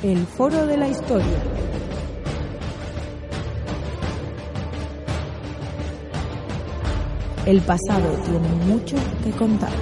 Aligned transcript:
El 0.00 0.24
Foro 0.26 0.64
de 0.64 0.76
la 0.76 0.86
Historia. 0.86 1.26
El 7.44 7.60
pasado 7.62 8.14
tiene 8.22 8.48
mucho 8.66 8.96
que 9.24 9.32
contar. 9.32 9.72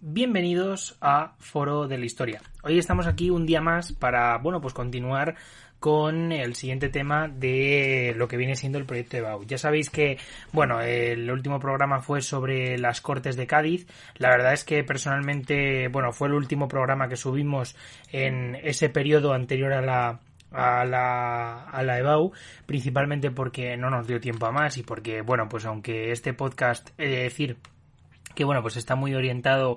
Bienvenidos 0.00 0.96
a 1.00 1.36
Foro 1.38 1.86
de 1.86 1.98
la 1.98 2.04
Historia. 2.04 2.40
Hoy 2.64 2.80
estamos 2.80 3.06
aquí 3.06 3.30
un 3.30 3.46
día 3.46 3.60
más 3.60 3.92
para, 3.92 4.38
bueno, 4.38 4.60
pues 4.60 4.74
continuar 4.74 5.36
con 5.84 6.32
el 6.32 6.54
siguiente 6.54 6.88
tema 6.88 7.28
de 7.28 8.14
lo 8.16 8.26
que 8.26 8.38
viene 8.38 8.56
siendo 8.56 8.78
el 8.78 8.86
proyecto 8.86 9.18
de 9.18 9.22
BAU. 9.22 9.44
Ya 9.44 9.58
sabéis 9.58 9.90
que, 9.90 10.16
bueno, 10.50 10.80
el 10.80 11.30
último 11.30 11.60
programa 11.60 12.00
fue 12.00 12.22
sobre 12.22 12.78
las 12.78 13.02
Cortes 13.02 13.36
de 13.36 13.46
Cádiz. 13.46 13.86
La 14.16 14.30
verdad 14.30 14.54
es 14.54 14.64
que 14.64 14.82
personalmente, 14.82 15.88
bueno, 15.88 16.10
fue 16.12 16.28
el 16.28 16.32
último 16.32 16.68
programa 16.68 17.06
que 17.06 17.16
subimos 17.16 17.76
en 18.10 18.54
ese 18.62 18.88
periodo 18.88 19.34
anterior 19.34 19.74
a 19.74 19.82
la 19.82 20.20
a 20.52 20.86
la, 20.86 21.64
a 21.64 21.82
la 21.82 21.98
EBAU, 21.98 22.32
principalmente 22.64 23.30
porque 23.30 23.76
no 23.76 23.90
nos 23.90 24.06
dio 24.06 24.18
tiempo 24.20 24.46
a 24.46 24.52
más 24.52 24.78
y 24.78 24.84
porque, 24.84 25.20
bueno, 25.20 25.50
pues 25.50 25.66
aunque 25.66 26.12
este 26.12 26.32
podcast, 26.32 26.92
he 26.96 27.08
de 27.08 27.22
decir 27.24 27.58
que, 28.34 28.44
bueno, 28.44 28.62
pues 28.62 28.78
está 28.78 28.94
muy 28.94 29.14
orientado 29.14 29.76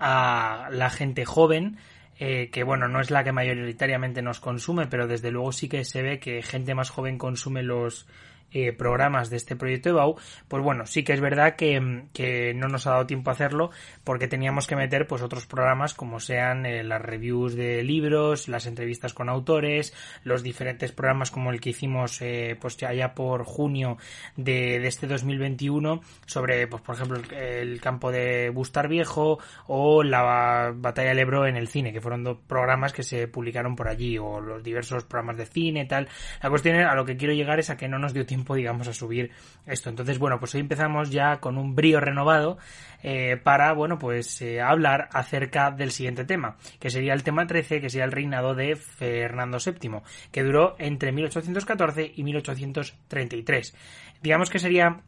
a 0.00 0.68
la 0.72 0.90
gente 0.90 1.24
joven, 1.24 1.78
eh, 2.18 2.50
que 2.50 2.62
bueno, 2.62 2.88
no 2.88 3.00
es 3.00 3.10
la 3.10 3.24
que 3.24 3.32
mayoritariamente 3.32 4.22
nos 4.22 4.40
consume, 4.40 4.86
pero 4.86 5.06
desde 5.06 5.30
luego 5.30 5.52
sí 5.52 5.68
que 5.68 5.84
se 5.84 6.02
ve 6.02 6.20
que 6.20 6.42
gente 6.42 6.74
más 6.74 6.90
joven 6.90 7.18
consume 7.18 7.62
los 7.62 8.06
eh, 8.54 8.72
programas 8.72 9.30
de 9.30 9.36
este 9.36 9.56
proyecto 9.56 9.88
de 9.88 9.96
BAU, 9.96 10.14
pues 10.46 10.62
bueno, 10.62 10.86
sí 10.86 11.02
que 11.02 11.12
es 11.12 11.20
verdad 11.20 11.56
que, 11.56 12.04
que, 12.12 12.54
no 12.54 12.68
nos 12.68 12.86
ha 12.86 12.92
dado 12.92 13.06
tiempo 13.06 13.30
a 13.30 13.32
hacerlo 13.32 13.70
porque 14.04 14.28
teníamos 14.28 14.68
que 14.68 14.76
meter 14.76 15.08
pues 15.08 15.22
otros 15.22 15.44
programas 15.44 15.92
como 15.92 16.20
sean 16.20 16.64
eh, 16.64 16.84
las 16.84 17.02
reviews 17.02 17.56
de 17.56 17.82
libros, 17.82 18.46
las 18.46 18.66
entrevistas 18.66 19.12
con 19.12 19.28
autores, 19.28 19.92
los 20.22 20.44
diferentes 20.44 20.92
programas 20.92 21.32
como 21.32 21.50
el 21.50 21.60
que 21.60 21.70
hicimos 21.70 22.22
eh, 22.22 22.56
pues 22.60 22.80
allá 22.84 23.12
por 23.12 23.42
junio 23.42 23.98
de, 24.36 24.78
de, 24.78 24.86
este 24.86 25.08
2021 25.08 26.00
sobre 26.24 26.68
pues 26.68 26.80
por 26.80 26.94
ejemplo 26.94 27.20
el, 27.36 27.80
campo 27.80 28.12
de 28.12 28.50
Bustar 28.50 28.86
Viejo 28.86 29.40
o 29.66 30.04
la 30.04 30.72
batalla 30.76 31.08
del 31.08 31.18
Ebro 31.18 31.48
en 31.48 31.56
el 31.56 31.66
cine, 31.66 31.92
que 31.92 32.00
fueron 32.00 32.22
dos 32.22 32.38
programas 32.46 32.92
que 32.92 33.02
se 33.02 33.26
publicaron 33.26 33.74
por 33.74 33.88
allí 33.88 34.16
o 34.16 34.40
los 34.40 34.62
diversos 34.62 35.02
programas 35.02 35.38
de 35.38 35.46
cine 35.46 35.86
tal. 35.86 36.08
La 36.40 36.50
cuestión 36.50 36.76
es, 36.76 36.86
a 36.86 36.94
lo 36.94 37.04
que 37.04 37.16
quiero 37.16 37.34
llegar 37.34 37.58
es 37.58 37.70
a 37.70 37.76
que 37.76 37.88
no 37.88 37.98
nos 37.98 38.14
dio 38.14 38.24
tiempo 38.24 38.43
digamos, 38.52 38.88
a 38.88 38.92
subir 38.92 39.30
esto. 39.66 39.88
Entonces, 39.88 40.18
bueno, 40.18 40.38
pues 40.38 40.54
hoy 40.54 40.60
empezamos 40.60 41.10
ya 41.10 41.38
con 41.38 41.56
un 41.56 41.74
brío 41.74 42.00
renovado 42.00 42.58
eh, 43.02 43.36
para, 43.42 43.72
bueno, 43.72 43.98
pues 43.98 44.42
eh, 44.42 44.60
hablar 44.60 45.08
acerca 45.12 45.70
del 45.70 45.90
siguiente 45.90 46.24
tema, 46.24 46.56
que 46.78 46.90
sería 46.90 47.14
el 47.14 47.22
tema 47.22 47.46
13, 47.46 47.80
que 47.80 47.88
sería 47.88 48.04
el 48.04 48.12
reinado 48.12 48.54
de 48.54 48.76
Fernando 48.76 49.58
VII, 49.64 50.00
que 50.30 50.42
duró 50.42 50.74
entre 50.78 51.12
1814 51.12 52.12
y 52.14 52.24
1833. 52.24 53.74
Digamos 54.20 54.50
que 54.50 54.58
sería 54.58 55.02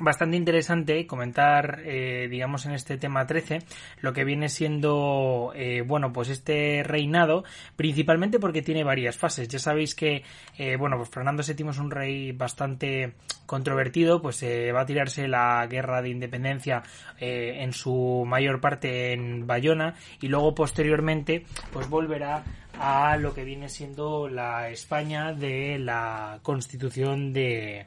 bastante 0.00 0.36
interesante 0.36 1.06
comentar, 1.06 1.82
eh, 1.84 2.28
digamos, 2.28 2.66
en 2.66 2.72
este 2.72 2.98
tema 2.98 3.26
13, 3.26 3.58
lo 4.00 4.12
que 4.12 4.24
viene 4.24 4.48
siendo, 4.48 5.52
eh, 5.54 5.82
bueno, 5.82 6.12
pues 6.12 6.28
este 6.28 6.82
reinado, 6.82 7.44
principalmente 7.76 8.38
porque 8.38 8.62
tiene 8.62 8.84
varias 8.84 9.16
fases. 9.16 9.48
Ya 9.48 9.58
sabéis 9.58 9.94
que, 9.94 10.22
eh, 10.58 10.76
bueno, 10.76 10.96
pues 10.96 11.10
Fernando 11.10 11.42
VII 11.46 11.68
es 11.70 11.78
un 11.78 11.90
rey 11.90 12.32
bastante 12.32 13.14
controvertido, 13.46 14.20
pues 14.20 14.42
va 14.42 14.80
a 14.80 14.86
tirarse 14.86 15.28
la 15.28 15.66
guerra 15.66 16.00
de 16.02 16.08
independencia 16.08 16.82
en 17.18 17.72
su 17.72 18.24
mayor 18.26 18.60
parte 18.60 19.12
en 19.12 19.46
Bayona 19.46 19.94
y 20.20 20.28
luego 20.28 20.54
posteriormente, 20.54 21.44
pues 21.72 21.88
volverá 21.88 22.42
a 22.78 23.16
lo 23.18 23.34
que 23.34 23.44
viene 23.44 23.68
siendo 23.68 24.28
la 24.28 24.70
España 24.70 25.34
de 25.34 25.78
la 25.78 26.38
constitución 26.42 27.32
de 27.32 27.86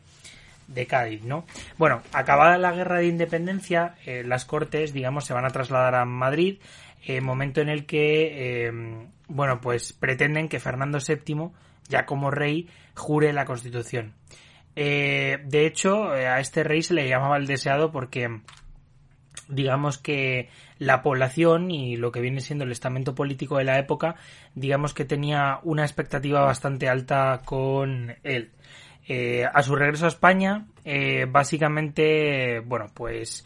de 0.68 0.86
Cádiz, 0.86 1.24
¿no? 1.24 1.46
Bueno, 1.78 2.02
acabada 2.14 2.58
la 2.58 2.72
guerra 2.72 3.00
de 3.00 3.08
independencia, 3.08 3.96
eh, 4.06 4.24
las 4.26 4.46
cortes, 4.46 4.94
digamos, 4.94 5.26
se 5.26 5.34
van 5.34 5.46
a 5.46 5.50
trasladar 5.50 5.96
a 5.96 6.06
Madrid, 6.06 6.60
eh, 7.06 7.22
momento 7.22 7.62
en 7.62 7.70
el 7.70 7.86
que, 7.86 8.68
eh, 8.68 8.72
bueno, 9.28 9.62
pues 9.62 9.94
pretenden 9.94 10.50
que 10.50 10.60
Fernando 10.60 11.00
VII, 11.00 11.52
ya 11.88 12.06
como 12.06 12.32
rey, 12.32 12.70
jure 12.96 13.34
la 13.34 13.46
Constitución. 13.46 14.14
de 14.76 15.66
hecho, 15.66 16.10
a 16.10 16.40
este 16.40 16.64
rey 16.64 16.84
se 16.84 16.94
le 16.94 17.10
llamaba 17.10 17.38
el 17.38 17.48
deseado 17.48 17.92
porque 17.92 18.42
digamos 19.48 19.98
que 19.98 20.50
la 20.80 21.02
población 21.02 21.72
y 21.72 21.98
lo 21.98 22.12
que 22.12 22.22
viene 22.22 22.42
siendo 22.42 22.66
el 22.66 22.72
estamento 22.72 23.16
político 23.16 23.58
de 23.58 23.64
la 23.64 23.80
época, 23.80 24.16
digamos 24.56 24.94
que 24.94 25.06
tenía 25.06 25.60
una 25.64 25.84
expectativa 25.84 26.42
bastante 26.42 26.90
alta 26.90 27.42
con 27.46 28.16
él. 28.24 28.52
Eh, 29.08 29.46
a 29.46 29.64
su 29.64 29.76
regreso 29.76 30.06
a 30.06 30.10
España, 30.10 30.66
eh, 30.84 31.26
básicamente, 31.30 32.60
bueno, 32.60 32.88
pues 32.94 33.46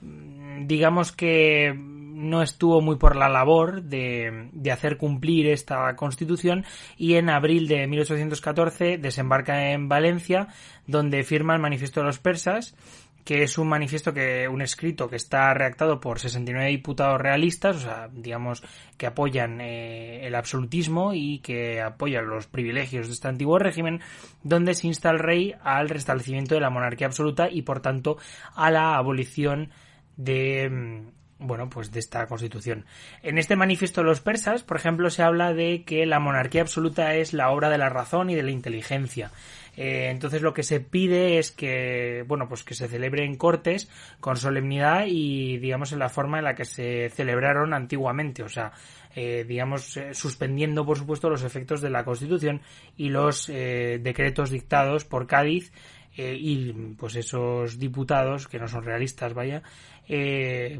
mm, 0.00 0.66
digamos 0.66 1.12
que 1.12 1.74
no 1.76 2.42
estuvo 2.42 2.80
muy 2.80 2.96
por 2.96 3.16
la 3.16 3.28
labor 3.28 3.82
de, 3.82 4.48
de, 4.52 4.72
hacer 4.72 4.96
cumplir 4.96 5.48
esta 5.48 5.94
constitución 5.96 6.64
y 6.96 7.14
en 7.14 7.28
abril 7.28 7.68
de 7.68 7.86
1814 7.86 8.98
desembarca 8.98 9.72
en 9.72 9.88
Valencia 9.88 10.48
donde 10.86 11.24
firma 11.24 11.54
el 11.54 11.60
manifiesto 11.60 12.00
de 12.00 12.06
los 12.06 12.18
persas 12.18 12.76
que 13.24 13.42
es 13.42 13.56
un 13.58 13.68
manifiesto 13.68 14.12
que 14.12 14.48
un 14.48 14.62
escrito 14.62 15.08
que 15.08 15.16
está 15.16 15.54
redactado 15.54 16.00
por 16.00 16.18
69 16.18 16.70
diputados 16.70 17.20
realistas, 17.20 17.76
o 17.76 17.80
sea, 17.80 18.08
digamos 18.12 18.62
que 18.96 19.06
apoyan 19.06 19.60
eh, 19.60 20.26
el 20.26 20.34
absolutismo 20.34 21.14
y 21.14 21.38
que 21.38 21.80
apoyan 21.80 22.28
los 22.28 22.46
privilegios 22.46 23.06
de 23.06 23.12
este 23.14 23.28
antiguo 23.28 23.58
régimen, 23.58 24.00
donde 24.42 24.74
se 24.74 24.88
insta 24.88 25.10
al 25.10 25.18
rey 25.18 25.54
al 25.62 25.88
restablecimiento 25.88 26.54
de 26.54 26.60
la 26.60 26.70
monarquía 26.70 27.06
absoluta 27.06 27.48
y 27.50 27.62
por 27.62 27.80
tanto 27.80 28.16
a 28.54 28.70
la 28.70 28.96
abolición 28.96 29.70
de 30.16 30.68
mm, 30.68 31.21
bueno, 31.42 31.68
pues 31.68 31.90
de 31.90 32.00
esta 32.00 32.26
constitución. 32.26 32.84
En 33.22 33.38
este 33.38 33.56
manifiesto 33.56 34.00
de 34.00 34.06
los 34.06 34.20
persas, 34.20 34.62
por 34.62 34.76
ejemplo, 34.76 35.10
se 35.10 35.22
habla 35.22 35.52
de 35.52 35.84
que 35.84 36.06
la 36.06 36.18
monarquía 36.18 36.62
absoluta 36.62 37.14
es 37.14 37.32
la 37.32 37.50
obra 37.50 37.68
de 37.68 37.78
la 37.78 37.88
razón 37.88 38.30
y 38.30 38.34
de 38.34 38.42
la 38.42 38.50
inteligencia 38.50 39.30
eh, 39.76 40.08
entonces 40.10 40.42
lo 40.42 40.52
que 40.52 40.62
se 40.62 40.80
pide 40.80 41.38
es 41.38 41.50
que, 41.50 42.24
bueno, 42.26 42.48
pues 42.48 42.62
que 42.62 42.74
se 42.74 42.88
celebre 42.88 43.24
en 43.24 43.36
cortes 43.36 43.88
con 44.20 44.36
solemnidad 44.36 45.06
y, 45.06 45.58
digamos, 45.58 45.92
en 45.92 45.98
la 45.98 46.08
forma 46.08 46.38
en 46.38 46.44
la 46.44 46.54
que 46.54 46.64
se 46.64 47.08
celebraron 47.10 47.72
antiguamente, 47.72 48.42
o 48.42 48.48
sea, 48.48 48.72
eh, 49.14 49.44
digamos, 49.48 49.96
eh, 49.96 50.14
suspendiendo, 50.14 50.84
por 50.84 50.98
supuesto, 50.98 51.30
los 51.30 51.42
efectos 51.42 51.80
de 51.80 51.90
la 51.90 52.04
Constitución 52.04 52.60
y 52.96 53.08
los 53.08 53.46
decretos 53.46 54.50
dictados 54.50 55.04
por 55.04 55.26
Cádiz 55.26 55.72
eh, 56.16 56.36
y, 56.38 56.72
pues, 56.98 57.16
esos 57.16 57.78
diputados, 57.78 58.48
que 58.48 58.58
no 58.58 58.68
son 58.68 58.84
realistas, 58.84 59.34
vaya, 59.34 59.62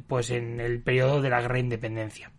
pues 0.07 0.31
en 0.31 0.61
el 0.61 0.83
periodo 0.83 1.23
de 1.23 1.31
la 1.31 1.41
Guerra 1.41 1.55
de 1.55 1.61
Independencia. 1.61 2.33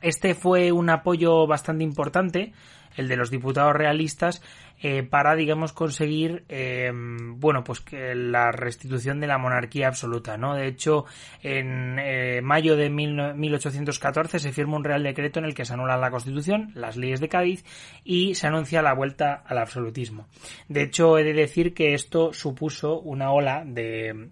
Este 0.00 0.34
fue 0.34 0.72
un 0.72 0.90
apoyo 0.90 1.46
bastante 1.46 1.84
importante, 1.84 2.52
el 2.96 3.08
de 3.08 3.16
los 3.16 3.30
diputados 3.30 3.74
realistas, 3.74 4.42
eh, 4.80 5.02
para, 5.02 5.34
digamos, 5.34 5.72
conseguir, 5.72 6.44
eh, 6.48 6.92
bueno, 6.92 7.64
pues 7.64 7.80
que 7.80 8.14
la 8.14 8.52
restitución 8.52 9.18
de 9.20 9.26
la 9.26 9.38
monarquía 9.38 9.88
absoluta, 9.88 10.36
¿no? 10.36 10.54
De 10.54 10.68
hecho, 10.68 11.04
en 11.42 11.98
eh, 11.98 12.40
mayo 12.42 12.76
de 12.76 12.88
mil, 12.88 13.34
1814 13.34 14.38
se 14.38 14.52
firma 14.52 14.76
un 14.76 14.84
real 14.84 15.02
decreto 15.02 15.40
en 15.40 15.46
el 15.46 15.54
que 15.54 15.64
se 15.64 15.72
anula 15.72 15.96
la 15.96 16.10
Constitución, 16.10 16.70
las 16.74 16.96
leyes 16.96 17.20
de 17.20 17.28
Cádiz 17.28 17.64
y 18.04 18.34
se 18.34 18.46
anuncia 18.46 18.82
la 18.82 18.94
vuelta 18.94 19.42
al 19.46 19.58
absolutismo. 19.58 20.28
De 20.68 20.82
hecho, 20.82 21.18
he 21.18 21.24
de 21.24 21.32
decir 21.34 21.74
que 21.74 21.94
esto 21.94 22.32
supuso 22.32 23.00
una 23.00 23.32
ola 23.32 23.64
de 23.66 24.30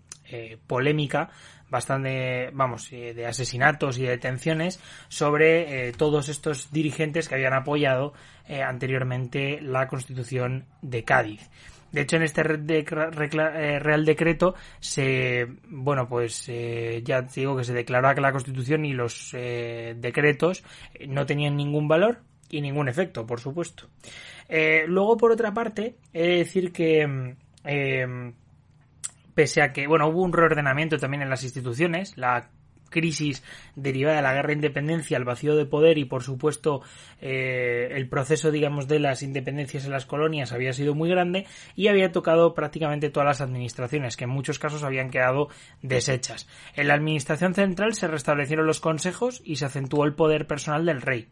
polémica 0.66 1.30
bastante, 1.70 2.50
vamos, 2.52 2.92
eh, 2.92 3.14
de 3.14 3.26
asesinatos 3.26 3.98
y 3.98 4.04
detenciones 4.04 4.80
sobre 5.08 5.88
eh, 5.88 5.92
todos 5.92 6.28
estos 6.28 6.70
dirigentes 6.72 7.28
que 7.28 7.34
habían 7.34 7.54
apoyado 7.54 8.12
eh, 8.48 8.62
anteriormente 8.62 9.60
la 9.60 9.88
Constitución 9.88 10.66
de 10.82 11.04
Cádiz. 11.04 11.50
De 11.92 12.02
hecho, 12.02 12.16
en 12.16 12.24
este 12.24 12.42
Real 12.42 14.04
Decreto 14.04 14.54
se, 14.80 15.46
bueno, 15.68 16.08
pues 16.08 16.50
ya 17.04 17.22
digo 17.22 17.56
que 17.56 17.64
se 17.64 17.72
declaraba 17.72 18.14
que 18.14 18.20
la 18.20 18.32
Constitución 18.32 18.84
y 18.84 18.92
los 18.92 19.30
decretos 19.32 20.62
no 21.08 21.24
tenían 21.24 21.56
ningún 21.56 21.88
valor 21.88 22.18
y 22.50 22.60
ningún 22.60 22.88
efecto, 22.88 23.24
por 23.24 23.40
supuesto. 23.40 23.88
luego, 24.88 25.16
por 25.16 25.30
otra 25.30 25.54
parte, 25.54 25.96
he 26.12 26.22
de 26.26 26.36
decir 26.38 26.72
que 26.72 27.06
pese 29.36 29.60
a 29.62 29.72
que, 29.72 29.86
bueno, 29.86 30.08
hubo 30.08 30.22
un 30.22 30.32
reordenamiento 30.32 30.96
también 30.96 31.22
en 31.22 31.28
las 31.28 31.44
instituciones, 31.44 32.16
la 32.16 32.48
crisis 32.88 33.42
derivada 33.74 34.16
de 34.16 34.22
la 34.22 34.32
guerra 34.32 34.48
de 34.48 34.54
independencia, 34.54 35.18
el 35.18 35.24
vacío 35.24 35.56
de 35.56 35.66
poder 35.66 35.98
y 35.98 36.04
por 36.04 36.22
supuesto 36.22 36.82
eh, 37.20 37.88
el 37.90 38.08
proceso 38.08 38.50
digamos 38.50 38.88
de 38.88 39.00
las 39.00 39.22
independencias 39.22 39.84
en 39.84 39.90
las 39.90 40.06
colonias 40.06 40.52
había 40.52 40.72
sido 40.72 40.94
muy 40.94 41.10
grande 41.10 41.46
y 41.74 41.88
había 41.88 42.12
tocado 42.12 42.54
prácticamente 42.54 43.10
todas 43.10 43.26
las 43.26 43.40
administraciones 43.40 44.16
que 44.16 44.24
en 44.24 44.30
muchos 44.30 44.58
casos 44.58 44.84
habían 44.84 45.10
quedado 45.10 45.48
deshechas. 45.82 46.48
En 46.74 46.88
la 46.88 46.94
administración 46.94 47.54
central 47.54 47.94
se 47.94 48.08
restablecieron 48.08 48.66
los 48.66 48.80
consejos 48.80 49.42
y 49.44 49.56
se 49.56 49.66
acentuó 49.66 50.04
el 50.04 50.14
poder 50.14 50.46
personal 50.46 50.86
del 50.86 51.02
rey 51.02 51.28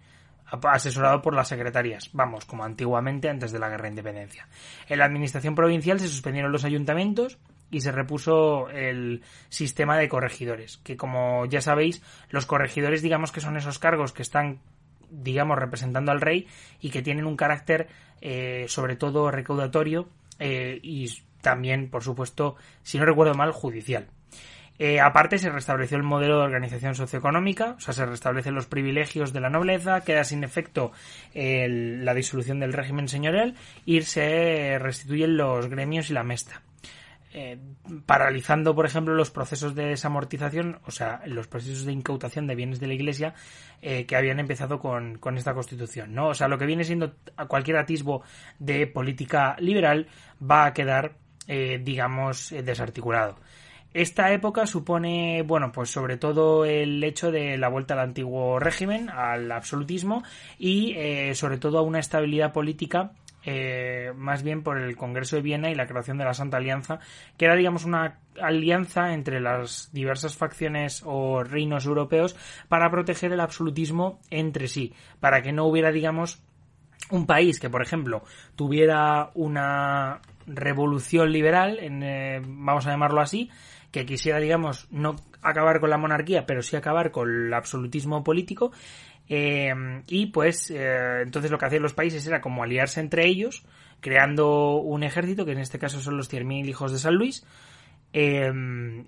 asesorado 0.62 1.22
por 1.22 1.34
las 1.34 1.48
secretarias, 1.48 2.10
vamos, 2.12 2.44
como 2.44 2.64
antiguamente 2.64 3.30
antes 3.30 3.50
de 3.50 3.58
la 3.58 3.70
guerra 3.70 3.84
de 3.84 3.90
independencia. 3.90 4.46
En 4.88 4.98
la 4.98 5.06
administración 5.06 5.54
provincial 5.54 5.98
se 5.98 6.06
suspendieron 6.06 6.52
los 6.52 6.64
ayuntamientos 6.64 7.38
y 7.70 7.80
se 7.80 7.92
repuso 7.92 8.68
el 8.70 9.22
sistema 9.48 9.98
de 9.98 10.08
corregidores, 10.08 10.78
que 10.78 10.96
como 10.96 11.46
ya 11.46 11.60
sabéis, 11.60 12.02
los 12.30 12.46
corregidores 12.46 13.02
digamos 13.02 13.32
que 13.32 13.40
son 13.40 13.56
esos 13.56 13.78
cargos 13.78 14.12
que 14.12 14.22
están 14.22 14.60
digamos 15.10 15.58
representando 15.58 16.12
al 16.12 16.20
rey 16.20 16.46
y 16.80 16.90
que 16.90 17.02
tienen 17.02 17.26
un 17.26 17.36
carácter 17.36 17.88
eh, 18.20 18.66
sobre 18.68 18.96
todo 18.96 19.30
recaudatorio 19.30 20.08
eh, 20.38 20.78
y 20.82 21.10
también, 21.40 21.90
por 21.90 22.02
supuesto, 22.02 22.56
si 22.82 22.98
no 22.98 23.04
recuerdo 23.04 23.34
mal, 23.34 23.52
judicial. 23.52 24.06
Eh, 24.78 24.98
aparte, 24.98 25.38
se 25.38 25.50
restableció 25.50 25.96
el 25.96 26.02
modelo 26.02 26.38
de 26.38 26.44
organización 26.44 26.96
socioeconómica, 26.96 27.74
o 27.76 27.80
sea, 27.80 27.94
se 27.94 28.06
restablecen 28.06 28.54
los 28.54 28.66
privilegios 28.66 29.32
de 29.32 29.40
la 29.40 29.50
nobleza, 29.50 30.00
queda 30.00 30.24
sin 30.24 30.42
efecto 30.42 30.90
la 31.34 32.14
disolución 32.14 32.58
del 32.58 32.72
régimen 32.72 33.06
señorial 33.06 33.54
y 33.84 34.00
se 34.02 34.78
restituyen 34.80 35.36
los 35.36 35.68
gremios 35.68 36.10
y 36.10 36.14
la 36.14 36.24
mesta. 36.24 36.62
Eh, 37.36 37.58
paralizando, 38.06 38.74
por 38.74 38.86
ejemplo, 38.86 39.12
los 39.12 39.30
procesos 39.30 39.74
de 39.74 39.86
desamortización, 39.86 40.78
o 40.86 40.90
sea, 40.92 41.20
los 41.26 41.48
procesos 41.48 41.84
de 41.84 41.92
incautación 41.92 42.46
de 42.46 42.54
bienes 42.54 42.78
de 42.78 42.86
la 42.86 42.94
Iglesia 42.94 43.34
eh, 43.82 44.06
que 44.06 44.14
habían 44.16 44.38
empezado 44.38 44.78
con, 44.78 45.18
esta 45.36 45.52
Constitución, 45.52 46.14
¿no? 46.14 46.28
O 46.28 46.34
sea, 46.34 46.48
lo 46.48 46.58
que 46.58 46.66
viene 46.66 46.84
siendo 46.84 47.14
cualquier 47.48 47.78
atisbo 47.78 48.22
de 48.60 48.86
política 48.86 49.56
liberal 49.58 50.06
va 50.40 50.66
a 50.66 50.72
quedar, 50.72 51.16
digamos, 51.46 52.54
desarticulado. 52.64 53.36
Esta 53.94 54.32
época 54.32 54.66
supone, 54.66 55.42
bueno, 55.42 55.70
pues 55.70 55.88
sobre 55.88 56.16
todo 56.16 56.64
el 56.64 57.02
hecho 57.04 57.30
de 57.30 57.56
la 57.56 57.68
vuelta 57.68 57.94
al 57.94 58.00
antiguo 58.00 58.58
régimen, 58.58 59.08
al 59.08 59.52
absolutismo 59.52 60.24
y 60.58 60.94
eh, 60.96 61.32
sobre 61.36 61.58
todo 61.58 61.78
a 61.78 61.82
una 61.82 62.00
estabilidad 62.00 62.52
política 62.52 63.12
eh, 63.44 64.12
más 64.16 64.42
bien 64.42 64.62
por 64.62 64.78
el 64.78 64.96
Congreso 64.96 65.36
de 65.36 65.42
Viena 65.42 65.70
y 65.70 65.74
la 65.74 65.86
creación 65.86 66.18
de 66.18 66.24
la 66.24 66.34
Santa 66.34 66.56
Alianza, 66.56 67.00
que 67.36 67.44
era, 67.44 67.56
digamos, 67.56 67.84
una 67.84 68.18
alianza 68.40 69.12
entre 69.12 69.40
las 69.40 69.90
diversas 69.92 70.36
facciones 70.36 71.02
o 71.04 71.44
reinos 71.44 71.86
europeos 71.86 72.36
para 72.68 72.90
proteger 72.90 73.32
el 73.32 73.40
absolutismo 73.40 74.20
entre 74.30 74.68
sí, 74.68 74.94
para 75.20 75.42
que 75.42 75.52
no 75.52 75.66
hubiera, 75.66 75.92
digamos, 75.92 76.42
un 77.10 77.26
país 77.26 77.60
que, 77.60 77.70
por 77.70 77.82
ejemplo, 77.82 78.24
tuviera 78.56 79.30
una 79.34 80.20
revolución 80.46 81.32
liberal, 81.32 81.78
en, 81.80 82.02
eh, 82.02 82.40
vamos 82.44 82.86
a 82.86 82.90
llamarlo 82.90 83.20
así, 83.20 83.50
que 83.90 84.06
quisiera, 84.06 84.40
digamos, 84.40 84.88
no 84.90 85.16
acabar 85.40 85.78
con 85.78 85.90
la 85.90 85.98
monarquía, 85.98 86.46
pero 86.46 86.62
sí 86.62 86.74
acabar 86.74 87.10
con 87.12 87.46
el 87.46 87.54
absolutismo 87.54 88.24
político. 88.24 88.72
Eh, 89.28 89.72
y 90.06 90.26
pues 90.26 90.70
eh, 90.70 91.22
entonces 91.22 91.50
lo 91.50 91.58
que 91.58 91.66
hacían 91.66 91.82
los 91.82 91.94
países 91.94 92.26
era 92.26 92.40
como 92.40 92.62
aliarse 92.62 93.00
entre 93.00 93.26
ellos, 93.26 93.64
creando 94.00 94.76
un 94.76 95.02
ejército, 95.02 95.44
que 95.44 95.52
en 95.52 95.58
este 95.58 95.78
caso 95.78 96.00
son 96.00 96.16
los 96.16 96.32
100.000 96.32 96.68
hijos 96.68 96.92
de 96.92 96.98
San 96.98 97.14
Luis. 97.14 97.44
Eh, 98.16 98.52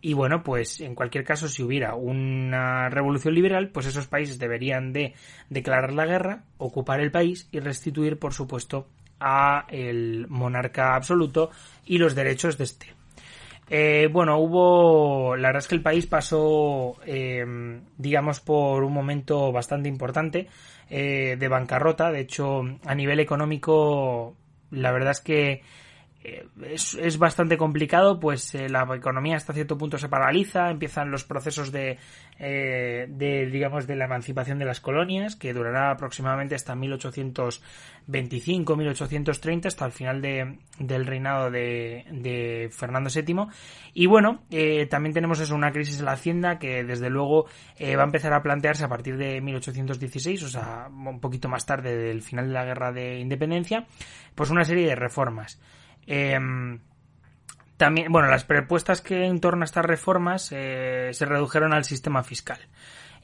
y 0.01 0.15
bueno, 0.15 0.43
pues 0.43 0.81
en 0.81 0.97
cualquier 0.97 1.25
caso, 1.25 1.49
si 1.49 1.63
hubiera 1.63 1.95
una 1.95 2.89
revolución 2.89 3.35
liberal, 3.35 3.69
pues 3.69 3.87
esos 3.87 4.09
países 4.09 4.39
deberían 4.39 4.93
de 4.93 5.15
declarar 5.49 5.93
la 5.93 6.07
guerra, 6.07 6.43
ocupar 6.59 7.01
el 7.01 7.13
país 7.13 7.49
y 7.53 7.61
restituir, 7.61 8.19
por 8.19 8.33
supuesto, 8.33 8.89
a 9.21 9.67
el 9.69 10.27
monarca 10.29 10.97
absoluto 10.97 11.51
y 11.85 11.99
los 11.99 12.17
derechos 12.17 12.59
de 12.59 12.65
este. 12.65 12.96
Eh, 13.69 14.09
bueno, 14.13 14.39
hubo. 14.39 15.37
La 15.37 15.49
verdad 15.49 15.63
es 15.63 15.69
que 15.69 15.75
el 15.75 15.83
país 15.83 16.07
pasó, 16.07 16.97
eh, 17.05 17.45
digamos, 17.99 18.41
por 18.41 18.85
un 18.85 18.93
momento 18.93 19.51
bastante 19.53 19.89
importante 19.89 20.49
eh, 20.91 21.37
de 21.39 21.49
bancarrota. 21.49 22.11
De 22.13 22.21
hecho, 22.21 22.63
a 22.85 22.95
nivel 22.95 23.21
económico, 23.21 24.37
la 24.71 24.93
verdad 24.93 25.13
es 25.13 25.21
que 25.21 25.63
es, 26.63 27.19
bastante 27.19 27.57
complicado, 27.57 28.19
pues 28.19 28.55
eh, 28.55 28.69
la 28.69 28.83
economía 28.95 29.37
hasta 29.37 29.53
cierto 29.53 29.79
punto 29.79 29.99
se 29.99 30.09
paraliza, 30.09 30.71
empiezan 30.71 31.11
los 31.11 31.25
procesos 31.25 31.73
de, 31.73 31.99
eh, 32.39 33.07
de, 33.09 33.47
digamos, 33.47 33.87
de 33.87 33.97
la 33.97 34.07
emancipación 34.07 34.59
de 34.59 34.65
las 34.65 34.81
colonias, 34.81 35.37
que 35.37 35.53
durará 35.53 35.91
aproximadamente 35.91 36.55
hasta 36.55 36.75
1825, 36.75 38.77
1830, 38.77 39.69
hasta 39.69 39.87
el 39.87 39.93
final 39.93 40.23
de, 40.23 40.59
del 40.79 41.07
reinado 41.07 41.51
de, 41.51 42.05
de 42.11 42.71
Fernando 42.73 43.11
VII. 43.15 43.47
Y 43.95 44.07
bueno, 44.07 44.43
eh, 44.51 44.87
también 44.87 45.13
tenemos 45.13 45.41
eso, 45.41 45.55
una 45.55 45.73
crisis 45.73 46.01
en 46.01 46.07
la 46.07 46.13
hacienda 46.13 46.59
que 46.59 46.85
desde 46.85 47.11
luego 47.11 47.47
va 47.81 48.03
a 48.03 48.07
empezar 48.07 48.33
a 48.33 48.43
plantearse 48.43 48.85
a 48.85 48.89
partir 48.89 49.17
de 49.17 49.41
1816, 49.41 50.43
o 50.43 50.49
sea, 50.49 50.89
un 50.91 51.21
poquito 51.21 51.49
más 51.49 51.67
tarde 51.67 51.97
del 51.97 52.23
final 52.23 52.49
de 52.49 52.55
la 52.55 52.65
guerra 52.65 52.93
de 52.93 53.19
independencia, 53.19 53.87
pues 54.35 54.51
una 54.51 54.65
serie 54.65 54.87
de 54.87 54.95
reformas. 54.95 55.61
Em, 56.07 56.81
también, 57.77 58.11
bueno, 58.11 58.29
las 58.29 58.45
propuestas 58.45 59.01
que 59.01 59.27
en 59.27 59.41
torno 59.41 59.63
a 59.63 59.67
estas 59.67 59.85
reformas 59.85 60.51
eh, 60.53 61.11
se 61.13 61.27
redujeron 61.27 61.73
al 61.73 61.85
sistema 61.85 62.23
fiscal. 62.23 62.59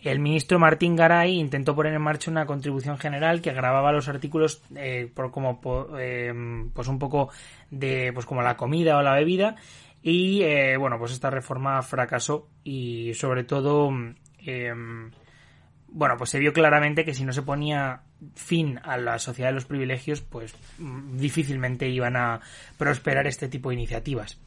El 0.01 0.19
ministro 0.19 0.59
Martín 0.59 0.97
Garay 0.97 1.39
intentó 1.39 1.77
poner 1.77 1.95
en 1.95 2.03
marcha 2.03 2.31
una 2.31 2.45
contribución 2.45 2.99
general 2.99 3.41
que 3.41 3.53
grababa 3.53 3.93
los 3.93 4.09
artículos 4.09 4.63
eh, 4.75 5.11
por 5.15 5.31
como 5.31 5.61
em, 5.97 6.71
pues 6.71 6.89
un 6.89 6.99
poco 6.99 7.31
de 7.71 8.11
pues 8.13 8.27
como 8.27 8.43
la 8.43 8.57
comida 8.57 8.97
o 8.99 9.03
la 9.03 9.15
bebida 9.15 9.55
y 10.03 10.43
eh, 10.43 10.77
bueno 10.77 10.99
pues 10.99 11.13
esta 11.13 11.31
reforma 11.31 11.81
fracasó 11.83 12.49
y 12.65 13.15
sobre 13.15 13.45
todo 13.45 13.91
em, 14.39 15.13
bueno, 15.95 16.17
pues 16.17 16.31
se 16.31 16.39
vio 16.39 16.53
claramente 16.53 17.05
que 17.05 17.15
si 17.15 17.25
no 17.25 17.33
se 17.33 17.43
ponía 17.43 18.03
fin 18.35 18.81
a 18.83 18.97
la 18.97 19.19
sociedad 19.19 19.51
de 19.51 19.55
los 19.55 19.65
privilegios, 19.65 20.21
pues 20.21 20.55
mm, 20.79 21.19
difícilmente 21.19 21.89
iban 21.89 22.17
a 22.17 22.41
prosperar 22.79 23.27
este 23.27 23.49
tipo 23.49 23.71
de 23.71 23.77
iniciativas. 23.77 24.39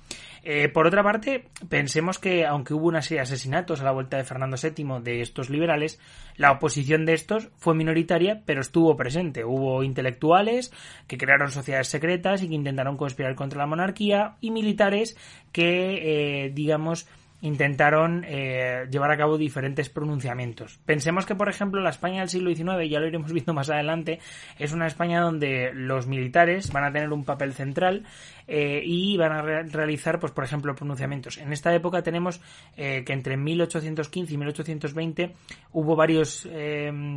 Eh, 0.47 0.69
por 0.69 0.85
otra 0.85 1.01
parte, 1.01 1.47
pensemos 1.69 2.19
que 2.19 2.45
aunque 2.45 2.75
hubo 2.75 2.87
una 2.87 3.01
serie 3.01 3.17
de 3.17 3.23
asesinatos 3.23 3.81
a 3.81 3.83
la 3.83 3.91
vuelta 3.91 4.17
de 4.17 4.23
Fernando 4.23 4.57
VII 4.61 5.01
de 5.01 5.21
estos 5.21 5.49
liberales, 5.49 5.99
la 6.37 6.51
oposición 6.51 7.05
de 7.05 7.13
estos 7.13 7.49
fue 7.57 7.73
minoritaria, 7.73 8.43
pero 8.45 8.61
estuvo 8.61 8.95
presente. 8.95 9.43
Hubo 9.43 9.81
intelectuales 9.83 10.71
que 11.07 11.17
crearon 11.17 11.49
sociedades 11.49 11.87
secretas 11.87 12.43
y 12.43 12.47
que 12.47 12.53
intentaron 12.53 12.95
conspirar 12.95 13.33
contra 13.33 13.57
la 13.57 13.65
monarquía 13.65 14.35
y 14.39 14.51
militares 14.51 15.17
que, 15.51 16.45
eh, 16.45 16.51
digamos, 16.53 17.07
intentaron 17.45 18.23
eh, 18.27 18.87
llevar 18.89 19.11
a 19.11 19.17
cabo 19.17 19.37
diferentes 19.37 19.89
pronunciamientos. 19.89 20.79
Pensemos 20.85 21.25
que, 21.25 21.35
por 21.35 21.47
ejemplo, 21.47 21.79
la 21.79 21.91
España 21.91 22.21
del 22.21 22.29
siglo 22.29 22.53
XIX, 22.53 22.89
ya 22.89 22.99
lo 22.99 23.07
iremos 23.07 23.31
viendo 23.33 23.53
más 23.53 23.69
adelante, 23.69 24.19
es 24.57 24.73
una 24.73 24.87
España 24.87 25.21
donde 25.21 25.71
los 25.73 26.07
militares 26.07 26.71
van 26.71 26.85
a 26.85 26.91
tener 26.91 27.11
un 27.11 27.23
papel 27.23 27.53
central 27.53 28.03
eh, 28.47 28.81
y 28.83 29.15
van 29.17 29.31
a 29.31 29.41
realizar, 29.41 30.19
pues, 30.19 30.31
por 30.31 30.43
ejemplo, 30.43 30.75
pronunciamientos. 30.75 31.37
En 31.37 31.53
esta 31.53 31.73
época 31.73 32.01
tenemos 32.01 32.41
eh, 32.77 33.03
que 33.05 33.13
entre 33.13 33.37
1815 33.37 34.33
y 34.33 34.37
1820 34.37 35.33
hubo 35.71 35.95
varios 35.95 36.47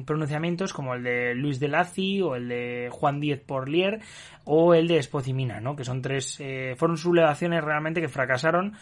pronunciamientos, 0.04 0.73
como 0.73 0.94
el 0.94 1.02
de 1.02 1.35
Luis 1.35 1.61
de 1.61 1.68
Lacy 1.68 2.20
o 2.23 2.35
el 2.35 2.49
de 2.49 2.88
Juan 2.90 3.20
Díez 3.20 3.40
Porlier 3.40 4.00
o 4.44 4.75
el 4.75 4.88
de 4.88 4.99
Espocimina, 4.99 5.61
¿no? 5.61 5.76
que 5.76 5.85
son 5.85 6.02
tres, 6.02 6.42
fueron 6.76 6.97
sublevaciones 6.97 7.62
realmente 7.62 8.00
que 8.00 8.08
fracasaron 8.08 8.75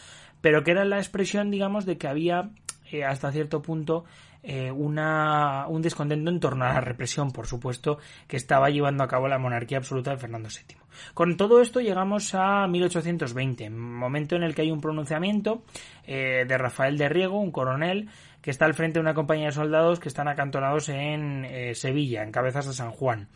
pero 0.46 0.62
que 0.62 0.70
era 0.70 0.84
la 0.84 0.98
expresión, 0.98 1.50
digamos, 1.50 1.86
de 1.86 1.98
que 1.98 2.06
había 2.06 2.50
eh, 2.92 3.02
hasta 3.02 3.32
cierto 3.32 3.62
punto 3.62 4.04
eh, 4.44 4.70
una, 4.70 5.66
un 5.66 5.82
descontento 5.82 6.30
en 6.30 6.38
torno 6.38 6.64
a 6.64 6.74
la 6.74 6.80
represión, 6.80 7.32
por 7.32 7.48
supuesto, 7.48 7.98
que 8.28 8.36
estaba 8.36 8.70
llevando 8.70 9.02
a 9.02 9.08
cabo 9.08 9.26
la 9.26 9.40
monarquía 9.40 9.78
absoluta 9.78 10.12
de 10.12 10.18
Fernando 10.18 10.48
VII. 10.48 10.76
Con 11.14 11.36
todo 11.36 11.60
esto 11.60 11.80
llegamos 11.80 12.32
a 12.36 12.68
1820, 12.68 13.70
momento 13.70 14.36
en 14.36 14.44
el 14.44 14.54
que 14.54 14.62
hay 14.62 14.70
un 14.70 14.80
pronunciamiento 14.80 15.64
eh, 16.04 16.44
de 16.46 16.58
Rafael 16.58 16.96
de 16.96 17.08
Riego, 17.08 17.40
un 17.40 17.50
coronel, 17.50 18.08
que 18.40 18.52
está 18.52 18.66
al 18.66 18.74
frente 18.74 19.00
de 19.00 19.02
una 19.02 19.14
compañía 19.14 19.46
de 19.46 19.52
soldados 19.52 19.98
que 19.98 20.06
están 20.06 20.28
acantonados 20.28 20.88
en 20.90 21.74
Sevilla, 21.74 22.22
en 22.22 22.30
Cabezas 22.30 22.68
de 22.68 22.72
San 22.72 22.92
Juan. 22.92 23.26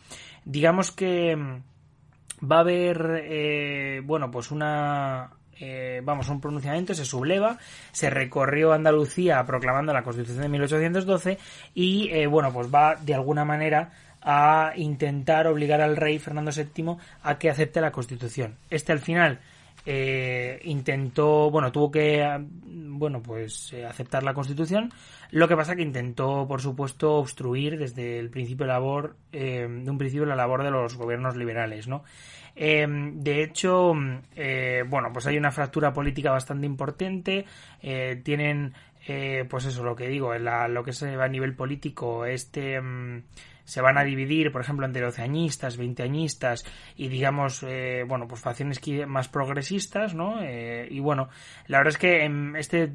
Digamos 0.45 0.93
que 0.93 1.35
mm, 1.35 2.49
va 2.49 2.55
a 2.55 2.61
haber, 2.61 4.01
bueno, 4.05 4.31
pues 4.31 4.49
una 4.51 5.40
eh, 5.61 6.01
vamos, 6.03 6.27
un 6.29 6.41
pronunciamiento, 6.41 6.95
se 6.95 7.05
subleva, 7.05 7.59
se 7.91 8.09
recorrió 8.09 8.73
Andalucía 8.73 9.43
proclamando 9.45 9.93
la 9.93 10.03
Constitución 10.03 10.41
de 10.41 10.49
1812 10.49 11.37
y, 11.75 12.09
eh, 12.09 12.25
bueno, 12.25 12.51
pues 12.51 12.73
va 12.73 12.95
de 12.95 13.13
alguna 13.13 13.45
manera 13.45 13.91
a 14.23 14.73
intentar 14.75 15.47
obligar 15.47 15.79
al 15.81 15.97
rey 15.97 16.17
Fernando 16.17 16.51
VII 16.51 16.97
a 17.23 17.37
que 17.37 17.49
acepte 17.49 17.79
la 17.79 17.91
Constitución. 17.91 18.55
Este 18.69 18.91
al 18.91 18.99
final 18.99 19.39
eh, 19.85 20.59
intentó, 20.65 21.49
bueno, 21.49 21.71
tuvo 21.71 21.91
que, 21.91 22.45
bueno, 22.65 23.21
pues 23.21 23.73
eh, 23.73 23.85
aceptar 23.85 24.23
la 24.23 24.33
Constitución. 24.33 24.91
Lo 25.31 25.47
que 25.47 25.55
pasa 25.55 25.75
que 25.75 25.81
intentó, 25.81 26.45
por 26.47 26.61
supuesto, 26.61 27.15
obstruir 27.15 27.79
desde 27.79 28.19
el 28.19 28.29
principio 28.29 28.65
de 28.65 28.71
labor, 28.73 29.15
eh, 29.31 29.67
de 29.67 29.89
un 29.89 29.97
principio 29.97 30.25
la 30.25 30.35
labor 30.35 30.63
de 30.63 30.71
los 30.71 30.95
gobiernos 30.95 31.35
liberales, 31.35 31.87
¿no? 31.87 32.03
de 32.53 33.43
hecho, 33.43 33.93
bueno, 33.93 35.09
pues 35.13 35.25
hay 35.25 35.37
una 35.37 35.51
fractura 35.51 35.93
política 35.93 36.31
bastante 36.31 36.65
importante. 36.65 37.45
tienen, 38.23 38.73
pues 39.49 39.65
eso, 39.65 39.83
lo 39.85 39.95
que 39.95 40.09
digo, 40.09 40.35
la, 40.35 40.67
lo 40.67 40.83
que 40.83 40.91
se 40.91 41.15
va 41.15 41.25
a 41.25 41.29
nivel 41.29 41.55
político, 41.55 42.25
este 42.25 42.79
mm, 42.79 43.23
se 43.63 43.81
van 43.81 43.97
a 43.97 44.03
dividir, 44.03 44.51
por 44.51 44.61
ejemplo, 44.61 44.85
entre 44.85 45.01
doceañistas, 45.01 45.77
veinteañistas 45.77 46.65
y 46.95 47.07
digamos, 47.07 47.63
eh, 47.63 48.03
bueno, 48.07 48.27
pues 48.27 48.41
facciones 48.41 48.79
más 49.07 49.27
progresistas, 49.27 50.13
¿no? 50.13 50.41
Eh, 50.41 50.87
y 50.89 50.99
bueno, 50.99 51.29
la 51.67 51.79
verdad 51.79 51.93
es 51.93 51.97
que 51.97 52.29
este 52.57 52.87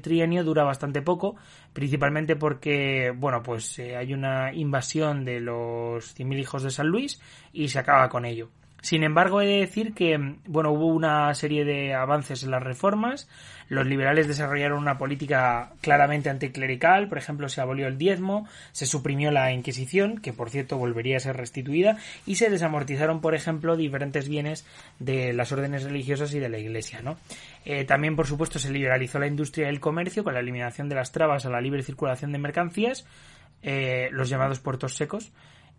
trienio 0.00 0.44
dura 0.44 0.64
bastante 0.64 1.02
poco, 1.02 1.36
principalmente 1.72 2.36
porque, 2.36 3.12
bueno, 3.16 3.42
pues 3.42 3.78
eh, 3.78 3.96
hay 3.96 4.12
una 4.12 4.52
invasión 4.52 5.24
de 5.24 5.40
los 5.40 6.14
cien 6.14 6.32
hijos 6.32 6.62
de 6.62 6.70
San 6.70 6.88
Luis 6.88 7.20
y 7.52 7.68
se 7.68 7.78
acaba 7.78 8.08
con 8.08 8.24
ello. 8.24 8.50
Sin 8.82 9.04
embargo, 9.04 9.40
he 9.40 9.46
de 9.46 9.60
decir 9.60 9.94
que, 9.94 10.18
bueno, 10.44 10.72
hubo 10.72 10.88
una 10.88 11.32
serie 11.34 11.64
de 11.64 11.94
avances 11.94 12.42
en 12.42 12.50
las 12.50 12.64
reformas. 12.64 13.28
Los 13.68 13.86
liberales 13.86 14.26
desarrollaron 14.26 14.80
una 14.80 14.98
política 14.98 15.70
claramente 15.80 16.30
anticlerical. 16.30 17.08
Por 17.08 17.16
ejemplo, 17.16 17.48
se 17.48 17.60
abolió 17.60 17.86
el 17.86 17.96
diezmo, 17.96 18.48
se 18.72 18.84
suprimió 18.84 19.30
la 19.30 19.52
Inquisición, 19.52 20.18
que 20.18 20.32
por 20.32 20.50
cierto 20.50 20.78
volvería 20.78 21.18
a 21.18 21.20
ser 21.20 21.36
restituida, 21.36 21.96
y 22.26 22.34
se 22.34 22.50
desamortizaron, 22.50 23.20
por 23.20 23.36
ejemplo, 23.36 23.76
diferentes 23.76 24.28
bienes 24.28 24.66
de 24.98 25.32
las 25.32 25.52
órdenes 25.52 25.84
religiosas 25.84 26.34
y 26.34 26.40
de 26.40 26.48
la 26.48 26.58
Iglesia, 26.58 27.02
¿no? 27.02 27.16
Eh, 27.64 27.84
también, 27.84 28.16
por 28.16 28.26
supuesto, 28.26 28.58
se 28.58 28.72
liberalizó 28.72 29.20
la 29.20 29.28
industria 29.28 29.66
y 29.66 29.70
el 29.70 29.78
comercio 29.78 30.24
con 30.24 30.34
la 30.34 30.40
eliminación 30.40 30.88
de 30.88 30.96
las 30.96 31.12
trabas 31.12 31.46
a 31.46 31.50
la 31.50 31.60
libre 31.60 31.84
circulación 31.84 32.32
de 32.32 32.38
mercancías, 32.38 33.06
eh, 33.62 34.08
los 34.10 34.28
llamados 34.28 34.58
puertos 34.58 34.96
secos 34.96 35.30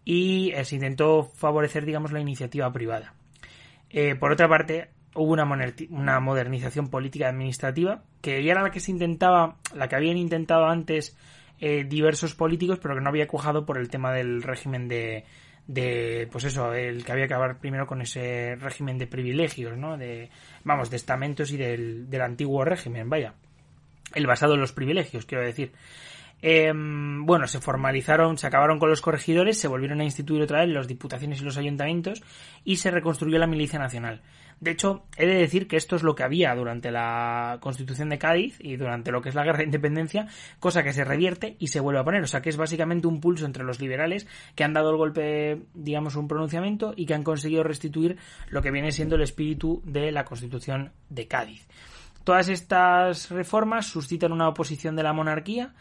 y 0.06 0.52
eh, 0.52 0.66
se 0.66 0.76
intentó 0.76 1.24
favorecer, 1.24 1.86
digamos, 1.86 2.12
la 2.12 2.20
iniciativa 2.20 2.72
privada. 2.72 3.14
Eh, 3.90 4.16
por 4.16 4.32
otra 4.32 4.48
parte, 4.48 4.90
hubo 5.16 5.34
una, 5.34 5.48
una 5.90 6.20
modernización 6.20 6.90
política 6.90 7.30
administrativa, 7.30 8.04
que 8.22 8.44
ya 8.44 8.52
era 8.54 8.64
la 8.64 8.72
que 8.72 8.80
se 8.80 8.92
intentaba, 8.92 9.58
la 9.74 9.88
que 9.88 9.96
habían 9.96 10.18
intentado 10.18 10.66
antes 10.66 11.16
eh, 11.60 11.86
diversos 11.86 12.36
políticos, 12.36 12.80
pero 12.82 12.96
que 12.96 13.02
no 13.02 13.10
había 13.10 13.28
cuajado 13.28 13.66
por 13.66 13.78
el 13.78 13.90
tema 13.90 14.12
del 14.12 14.42
régimen 14.42 14.88
de, 14.88 15.24
de, 15.68 16.28
pues 16.32 16.44
eso, 16.46 16.74
el 16.74 17.06
que 17.06 17.12
había 17.12 17.28
que 17.28 17.34
acabar 17.34 17.60
primero 17.60 17.86
con 17.86 18.02
ese 18.02 18.56
régimen 18.56 18.98
de 18.98 19.08
privilegios, 19.08 19.78
¿no? 19.78 19.98
De, 19.98 20.30
vamos, 20.64 20.90
de 20.90 20.98
estamentos 20.98 21.52
y 21.52 21.58
del, 21.58 22.10
del 22.10 22.22
antiguo 22.22 22.66
régimen, 22.66 23.10
vaya. 23.10 23.36
El 24.14 24.28
basado 24.28 24.56
en 24.56 24.62
los 24.62 24.74
privilegios, 24.74 25.26
quiero 25.26 25.44
decir. 25.44 25.72
Em, 26.46 27.26
bueno, 27.26 27.48
se 27.48 27.62
formalizaron, 27.62 28.38
se 28.38 28.48
acabaron 28.48 28.78
con 28.78 28.90
los 28.90 29.00
corregidores, 29.00 29.58
se 29.58 29.70
volvieron 29.70 30.02
a 30.02 30.04
instituir 30.04 30.42
otra 30.42 30.60
vez 30.60 30.74
las 30.74 30.90
diputaciones 30.90 31.40
y 31.40 31.46
los 31.46 31.56
ayuntamientos 31.56 32.22
y 32.66 32.76
se 32.76 32.92
reconstruyó 32.92 33.38
la 33.38 33.48
milicia 33.48 33.80
nacional. 33.80 34.22
De 34.60 34.72
hecho, 34.72 35.06
he 35.16 35.26
de 35.26 35.36
decir 35.36 35.70
que 35.70 35.78
esto 35.78 35.96
es 35.96 36.04
lo 36.04 36.16
que 36.16 36.24
había 36.24 36.54
durante 36.54 36.92
la 36.92 37.60
Constitución 37.62 38.10
de 38.10 38.18
Cádiz 38.18 38.58
y 38.60 38.76
durante 38.76 39.10
lo 39.10 39.22
que 39.22 39.30
es 39.30 39.36
la 39.36 39.46
Guerra 39.46 39.60
de 39.60 39.64
Independencia, 39.64 40.28
cosa 40.60 40.84
que 40.84 40.92
se 40.92 41.06
revierte 41.06 41.56
y 41.60 41.68
se 41.68 41.80
vuelve 41.80 42.02
a 42.02 42.04
poner. 42.04 42.22
O 42.24 42.28
sea 42.28 42.42
que 42.42 42.50
es 42.50 42.58
básicamente 42.58 43.08
un 43.08 43.22
pulso 43.22 43.46
entre 43.46 43.64
los 43.64 43.80
liberales 43.80 44.28
que 44.54 44.66
han 44.66 44.74
dado 44.74 44.92
el 44.92 44.98
golpe, 44.98 45.62
digamos, 45.74 46.18
un 46.18 46.28
pronunciamiento 46.28 46.94
y 46.98 47.06
que 47.06 47.14
han 47.14 47.24
conseguido 47.24 47.64
restituir 47.64 48.18
lo 48.50 48.62
que 48.62 48.72
viene 48.72 48.92
siendo 48.92 49.16
el 49.16 49.22
espíritu 49.22 49.82
de 49.86 50.12
la 50.12 50.26
Constitución 50.26 50.92
de 51.10 51.26
Cádiz. 51.26 51.66
Todas 52.26 52.50
estas 52.50 53.32
reformas 53.32 53.86
suscitan 53.86 54.34
una 54.34 54.50
oposición 54.50 54.98
de 54.98 55.04
la 55.04 55.14
monarquía 55.14 55.74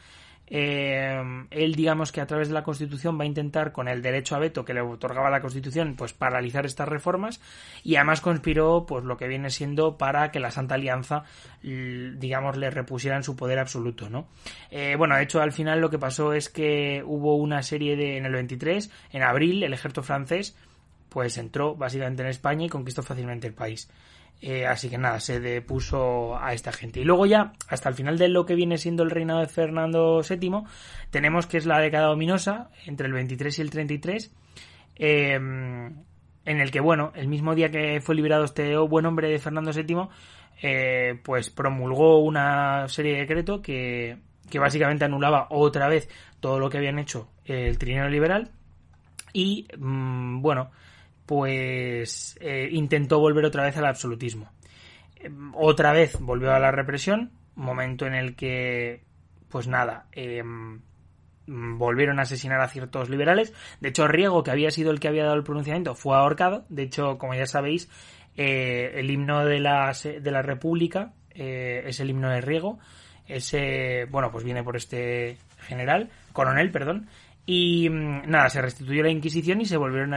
eh, 0.54 1.46
él, 1.50 1.74
digamos 1.74 2.12
que 2.12 2.20
a 2.20 2.26
través 2.26 2.48
de 2.48 2.54
la 2.54 2.62
Constitución 2.62 3.18
va 3.18 3.22
a 3.22 3.26
intentar, 3.26 3.72
con 3.72 3.88
el 3.88 4.02
derecho 4.02 4.36
a 4.36 4.38
veto 4.38 4.66
que 4.66 4.74
le 4.74 4.82
otorgaba 4.82 5.30
la 5.30 5.40
Constitución, 5.40 5.94
pues 5.96 6.12
paralizar 6.12 6.66
estas 6.66 6.86
reformas 6.86 7.40
y 7.82 7.96
además 7.96 8.20
conspiró, 8.20 8.84
pues 8.84 9.02
lo 9.02 9.16
que 9.16 9.28
viene 9.28 9.48
siendo 9.48 9.96
para 9.96 10.30
que 10.30 10.40
la 10.40 10.50
Santa 10.50 10.74
Alianza, 10.74 11.24
digamos, 11.62 12.58
le 12.58 12.70
repusieran 12.70 13.24
su 13.24 13.34
poder 13.34 13.58
absoluto, 13.58 14.10
¿no? 14.10 14.28
Eh, 14.70 14.94
bueno, 14.98 15.16
de 15.16 15.22
hecho, 15.22 15.40
al 15.40 15.52
final 15.52 15.80
lo 15.80 15.88
que 15.88 15.98
pasó 15.98 16.34
es 16.34 16.50
que 16.50 17.02
hubo 17.02 17.36
una 17.36 17.62
serie 17.62 17.96
de, 17.96 18.18
en 18.18 18.26
el 18.26 18.32
23, 18.32 18.90
en 19.12 19.22
abril, 19.22 19.62
el 19.62 19.72
ejército 19.72 20.02
francés, 20.02 20.54
pues 21.08 21.38
entró 21.38 21.76
básicamente 21.76 22.22
en 22.24 22.28
España 22.28 22.66
y 22.66 22.68
conquistó 22.68 23.02
fácilmente 23.02 23.46
el 23.46 23.54
país. 23.54 23.88
Eh, 24.44 24.66
así 24.66 24.90
que 24.90 24.98
nada, 24.98 25.20
se 25.20 25.38
depuso 25.38 26.36
a 26.36 26.52
esta 26.52 26.72
gente. 26.72 27.00
Y 27.00 27.04
luego 27.04 27.26
ya, 27.26 27.52
hasta 27.68 27.88
el 27.88 27.94
final 27.94 28.18
de 28.18 28.28
lo 28.28 28.44
que 28.44 28.56
viene 28.56 28.76
siendo 28.76 29.04
el 29.04 29.10
reinado 29.10 29.38
de 29.38 29.46
Fernando 29.46 30.20
VII, 30.28 30.64
tenemos 31.10 31.46
que 31.46 31.58
es 31.58 31.64
la 31.64 31.78
década 31.78 32.10
ominosa, 32.10 32.68
entre 32.84 33.06
el 33.06 33.12
23 33.12 33.56
y 33.56 33.62
el 33.62 33.70
33, 33.70 34.34
em, 34.96 35.86
en 36.44 36.60
el 36.60 36.72
que, 36.72 36.80
bueno, 36.80 37.12
el 37.14 37.28
mismo 37.28 37.54
día 37.54 37.70
que 37.70 38.00
fue 38.00 38.16
liberado 38.16 38.44
este 38.44 38.76
buen 38.78 39.06
hombre 39.06 39.28
de 39.28 39.38
Fernando 39.38 39.70
VII, 39.72 40.08
eh, 40.60 41.20
pues 41.22 41.50
promulgó 41.50 42.18
una 42.18 42.88
serie 42.88 43.12
de 43.12 43.20
decretos 43.20 43.60
que, 43.60 44.18
que 44.50 44.58
básicamente 44.58 45.04
anulaba 45.04 45.46
otra 45.50 45.86
vez 45.86 46.08
todo 46.40 46.58
lo 46.58 46.68
que 46.68 46.78
habían 46.78 46.98
hecho 46.98 47.28
el 47.44 47.78
trineo 47.78 48.08
liberal 48.08 48.50
y, 49.32 49.68
mm, 49.78 50.42
bueno, 50.42 50.70
pues 51.26 52.36
eh, 52.40 52.68
intentó 52.72 53.20
volver 53.20 53.44
otra 53.44 53.64
vez 53.64 53.76
al 53.76 53.86
absolutismo. 53.86 54.50
Em, 55.16 55.52
otra 55.54 55.92
vez 55.92 56.18
volvió 56.20 56.52
a 56.52 56.58
la 56.58 56.70
represión, 56.70 57.32
momento 57.54 58.06
en 58.06 58.14
el 58.14 58.34
que, 58.34 59.04
pues 59.48 59.68
nada, 59.68 60.06
em, 60.12 60.80
volvieron 61.46 62.18
a 62.18 62.22
asesinar 62.22 62.60
a 62.60 62.68
ciertos 62.68 63.08
liberales. 63.10 63.52
De 63.80 63.90
hecho, 63.90 64.08
Riego, 64.08 64.42
que 64.42 64.50
había 64.50 64.70
sido 64.70 64.90
el 64.90 65.00
que 65.00 65.08
había 65.08 65.24
dado 65.24 65.36
el 65.36 65.44
pronunciamiento, 65.44 65.94
fue 65.94 66.16
ahorcado. 66.16 66.64
De 66.68 66.82
hecho, 66.82 67.18
como 67.18 67.34
ya 67.34 67.46
sabéis, 67.46 67.88
eh, 68.36 68.92
el 68.94 69.10
himno 69.10 69.44
de 69.44 69.60
la, 69.60 69.92
de 69.92 70.30
la 70.30 70.42
República 70.42 71.12
eh, 71.30 71.82
es 71.86 72.00
el 72.00 72.10
himno 72.10 72.30
de 72.30 72.40
Riego. 72.40 72.78
Ese, 73.26 74.06
bueno, 74.10 74.30
pues 74.30 74.44
viene 74.44 74.64
por 74.64 74.76
este 74.76 75.38
general, 75.60 76.10
coronel, 76.32 76.70
perdón, 76.70 77.08
y 77.46 77.88
mm, 77.88 78.30
nada, 78.30 78.48
se 78.48 78.62
restituyó 78.62 79.02
la 79.02 79.10
Inquisición 79.10 79.60
y 79.60 79.66
se 79.66 79.76
volvieron 79.76 80.14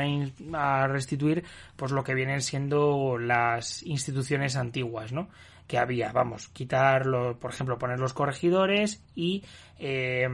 a, 0.55 0.87
restituir 0.87 1.43
pues 1.75 1.91
lo 1.91 2.03
que 2.03 2.13
vienen 2.13 2.41
siendo 2.41 3.17
las 3.17 3.83
instituciones 3.83 4.55
antiguas, 4.55 5.11
¿no? 5.11 5.29
Que 5.67 5.77
había, 5.77 6.11
vamos, 6.11 6.47
quitar, 6.49 7.03
por 7.39 7.51
ejemplo, 7.51 7.77
poner 7.77 7.99
los 7.99 8.13
corregidores 8.13 9.03
y 9.15 9.43
eh, 9.79 10.27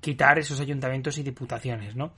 quitar 0.00 0.38
esos 0.38 0.60
ayuntamientos 0.60 1.18
y 1.18 1.22
diputaciones, 1.22 1.94
¿no? 1.94 2.12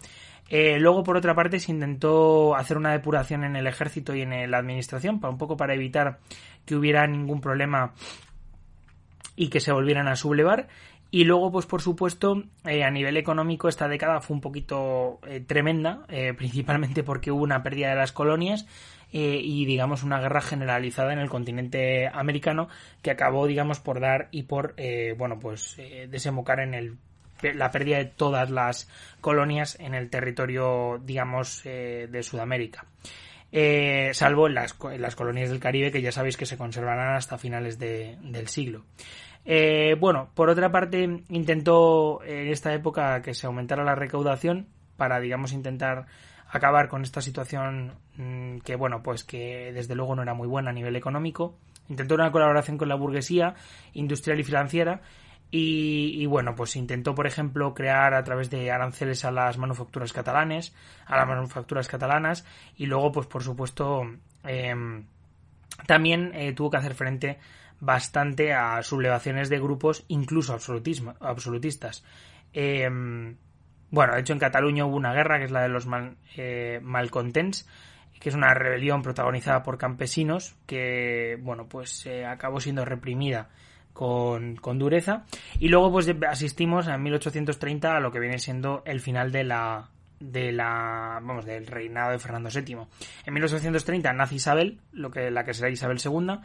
Eh, 0.49 0.79
luego, 0.79 1.03
por 1.03 1.17
otra 1.17 1.35
parte, 1.35 1.59
se 1.59 1.73
intentó 1.73 2.55
hacer 2.55 2.77
una 2.77 2.93
depuración 2.93 3.45
en 3.45 3.57
el 3.57 3.67
ejército 3.67 4.15
y 4.15 4.23
en 4.23 4.51
la 4.51 4.59
administración, 4.59 5.21
para 5.21 5.33
un 5.33 5.39
poco 5.39 5.57
para 5.57 5.75
evitar 5.75 6.21
que 6.65 6.77
hubiera 6.77 7.07
ningún 7.07 7.41
problema 7.41 7.93
y 9.35 9.49
que 9.49 9.61
se 9.61 9.73
volvieran 9.73 10.09
a 10.09 10.17
sublevar. 10.17 10.69
Y 11.11 11.25
luego, 11.25 11.53
pues 11.53 11.67
por 11.67 11.83
supuesto, 11.83 12.43
eh, 12.65 12.83
a 12.83 12.91
nivel 12.91 13.17
económico 13.17 13.69
esta 13.69 13.89
década 13.89 14.21
fue 14.21 14.35
un 14.35 14.41
poquito 14.41 15.21
eh, 15.27 15.41
tremenda, 15.41 16.05
eh, 16.09 16.35
principalmente 16.37 17.03
porque 17.03 17.31
hubo 17.31 17.43
una 17.43 17.63
pérdida 17.63 17.91
de 17.91 17.97
las 17.97 18.13
colonias 18.13 18.67
y, 19.19 19.65
digamos, 19.65 20.03
una 20.03 20.21
guerra 20.21 20.43
generalizada 20.43 21.15
en 21.15 21.21
el 21.21 21.31
continente 21.31 22.07
americano 22.07 22.69
que 23.01 23.11
acabó, 23.11 23.47
digamos, 23.47 23.81
por 23.81 23.99
dar 23.99 24.29
y 24.31 24.43
por, 24.43 24.75
bueno, 25.17 25.39
pues 25.39 25.81
desembocar 26.11 26.61
en 26.61 26.75
el, 26.75 26.99
la 27.41 27.71
pérdida 27.71 27.97
de 27.97 28.05
todas 28.05 28.51
las 28.51 28.91
colonias 29.23 29.79
en 29.81 29.95
el 29.95 30.11
territorio, 30.11 31.01
digamos, 31.03 31.63
de 31.63 32.23
Sudamérica. 32.23 32.85
salvo 34.13 34.49
en 34.49 34.55
las, 34.55 34.77
las, 34.99 35.17
colonias 35.17 35.49
del 35.49 35.61
Caribe 35.61 35.93
que 35.93 36.03
ya 36.03 36.13
sabéis 36.13 36.37
que 36.37 36.45
se 36.45 36.59
conservarán 36.59 37.15
hasta 37.15 37.39
finales 37.39 37.79
de, 37.79 38.19
del 38.21 38.49
siglo. 38.49 38.85
Eh, 39.47 39.97
bueno, 40.01 40.29
por 40.35 40.51
otra 40.51 40.73
parte, 40.73 41.23
intentó 41.29 42.23
en 42.25 42.49
esta 42.49 42.75
época 42.75 43.23
que 43.23 43.33
se 43.33 43.47
aumentara 43.47 43.85
la 43.85 43.95
recaudación 43.95 44.67
para, 44.97 45.21
digamos, 45.21 45.53
intentar 45.53 46.07
acabar 46.51 46.89
con 46.89 47.03
esta 47.03 47.21
situación 47.21 47.95
mm, 48.17 48.59
que, 48.59 48.75
bueno, 48.75 49.03
pues 49.03 49.23
que 49.23 49.73
desde 49.73 49.95
luego 49.95 50.17
no 50.17 50.23
era 50.23 50.35
muy 50.35 50.49
buena 50.49 50.71
a 50.71 50.73
nivel 50.73 50.97
económico. 50.97 51.57
Intentó 51.89 52.17
una 52.17 52.33
colaboración 52.33 52.77
con 52.77 52.89
la 52.89 52.97
burguesía 52.97 53.55
industrial 53.93 54.41
y 54.41 54.45
financiera 54.45 55.01
y, 55.49 56.27
bueno, 56.27 56.57
pues 56.57 56.75
intentó, 56.75 57.15
por 57.15 57.27
ejemplo, 57.29 57.73
crear 57.73 58.15
a 58.15 58.25
través 58.25 58.51
de 58.51 58.73
aranceles 58.73 59.25
a 59.25 59.31
las 59.31 59.59
manufacturas 59.59 60.13
catalanes, 60.13 60.75
a 61.07 61.17
las 61.17 61.29
manufacturas 61.29 61.87
catalanas 61.87 62.45
y 62.77 62.87
luego, 62.87 63.13
pues 63.13 63.29
por 63.29 63.45
supuesto, 63.45 64.03
em, 64.43 65.07
también 65.87 66.33
eh, 66.35 66.53
tuvo 66.53 66.71
que 66.71 66.79
hacer 66.79 66.95
frente 66.95 67.39
bastante 67.81 68.53
a 68.53 68.83
sublevaciones 68.83 69.49
de 69.49 69.59
grupos, 69.59 70.05
incluso 70.09 70.53
absolutistas. 70.53 72.05
Em, 72.53 73.37
bueno, 73.91 74.15
de 74.15 74.21
hecho 74.21 74.33
en 74.33 74.39
Cataluña 74.39 74.85
hubo 74.85 74.97
una 74.97 75.13
guerra, 75.13 75.39
que 75.39 75.45
es 75.45 75.51
la 75.51 75.63
de 75.63 75.69
los 75.69 75.87
mal, 75.87 76.17
eh, 76.37 76.81
malcontents, 76.83 77.69
que 78.19 78.31
es 78.31 78.35
una 78.35 78.55
rebelión 78.55 79.03
protagonizada 79.03 79.63
por 79.63 79.79
campesinos 79.79 80.57
que, 80.67 81.39
bueno, 81.43 81.69
pues 81.69 82.09
acabó 82.27 82.61
siendo 82.61 82.85
reprimida 82.85 83.51
con, 83.93 84.57
con, 84.57 84.79
dureza. 84.79 85.25
Y 85.59 85.69
luego 85.69 85.93
pues 85.93 86.11
asistimos 86.29 86.89
en 86.89 87.03
1830 87.03 87.97
a 87.97 88.01
lo 88.01 88.11
que 88.11 88.21
viene 88.21 88.39
siendo 88.39 88.83
el 88.87 89.01
final 89.01 89.33
de 89.33 89.45
la 89.45 89.91
de 90.21 90.53
la 90.53 91.21
vamos 91.23 91.45
del 91.45 91.67
reinado 91.67 92.13
de 92.13 92.19
Fernando 92.19 92.49
VII. 92.51 92.79
En 93.27 93.35
1830 93.35 94.13
nace 94.13 94.37
Isabel, 94.37 94.81
lo 94.93 95.11
que 95.11 95.31
la 95.31 95.45
que 95.45 95.55
será 95.55 95.71
Isabel 95.71 95.99
II. 96.03 96.39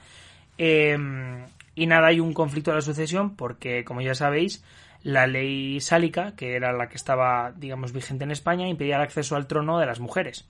Em, 0.64 1.48
y 1.74 1.88
nada, 1.88 2.10
hay 2.10 2.20
un 2.20 2.34
conflicto 2.34 2.70
de 2.70 2.76
la 2.76 2.82
sucesión 2.82 3.36
porque, 3.36 3.84
como 3.84 4.02
ya 4.02 4.14
sabéis, 4.14 4.64
la 5.02 5.26
ley 5.26 5.80
sálica, 5.80 6.36
que 6.36 6.56
era 6.56 6.72
la 6.72 6.88
que 6.88 6.98
estaba, 6.98 7.52
digamos, 7.58 7.94
vigente 7.94 8.26
en 8.26 8.32
España, 8.32 8.68
impedía 8.68 8.98
el 8.98 9.02
acceso 9.02 9.36
al 9.36 9.48
trono 9.48 9.80
de 9.80 9.88
las 9.88 10.00
mujeres. 10.00 10.48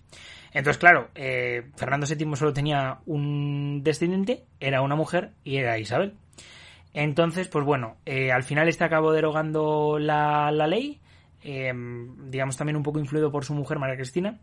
Entonces, 0.51 0.79
claro, 0.79 1.07
eh, 1.15 1.69
Fernando 1.77 2.05
VII 2.05 2.35
solo 2.35 2.51
tenía 2.51 2.97
un 3.05 3.83
descendiente, 3.85 4.43
era 4.59 4.81
una 4.81 4.97
mujer 4.97 5.31
y 5.45 5.55
era 5.55 5.79
Isabel. 5.79 6.15
Entonces, 6.93 7.47
pues 7.47 7.63
bueno, 7.63 7.95
eh, 8.05 8.33
al 8.33 8.43
final 8.43 8.67
este 8.67 8.83
acabó 8.83 9.13
derogando 9.13 9.97
la, 9.97 10.51
la 10.51 10.67
ley, 10.67 10.99
eh, 11.41 11.71
digamos 12.27 12.57
también 12.57 12.75
un 12.75 12.83
poco 12.83 12.99
influido 12.99 13.31
por 13.31 13.45
su 13.45 13.53
mujer 13.53 13.79
María 13.79 13.95
Cristina, 13.95 14.39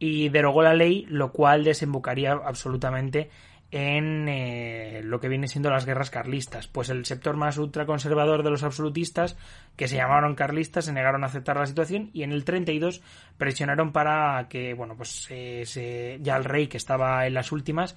y 0.00 0.28
derogó 0.30 0.62
la 0.62 0.74
ley, 0.74 1.06
lo 1.08 1.30
cual 1.30 1.62
desembocaría 1.62 2.32
absolutamente 2.32 3.30
en 3.70 4.28
eh, 4.28 5.02
lo 5.04 5.20
que 5.20 5.28
viene 5.28 5.46
siendo 5.46 5.70
las 5.70 5.84
guerras 5.84 6.10
carlistas. 6.10 6.68
Pues 6.68 6.88
el 6.88 7.04
sector 7.04 7.36
más 7.36 7.58
ultraconservador 7.58 8.42
de 8.42 8.50
los 8.50 8.62
absolutistas, 8.62 9.36
que 9.76 9.88
se 9.88 9.96
llamaron 9.96 10.34
carlistas, 10.34 10.86
se 10.86 10.92
negaron 10.92 11.22
a 11.22 11.26
aceptar 11.26 11.56
la 11.56 11.66
situación 11.66 12.10
y 12.12 12.22
en 12.22 12.32
el 12.32 12.44
32 12.44 13.02
presionaron 13.36 13.92
para 13.92 14.48
que, 14.48 14.72
bueno, 14.74 14.96
pues 14.96 15.28
ya 15.28 16.36
el 16.36 16.44
rey, 16.44 16.68
que 16.68 16.78
estaba 16.78 17.26
en 17.26 17.34
las 17.34 17.52
últimas, 17.52 17.94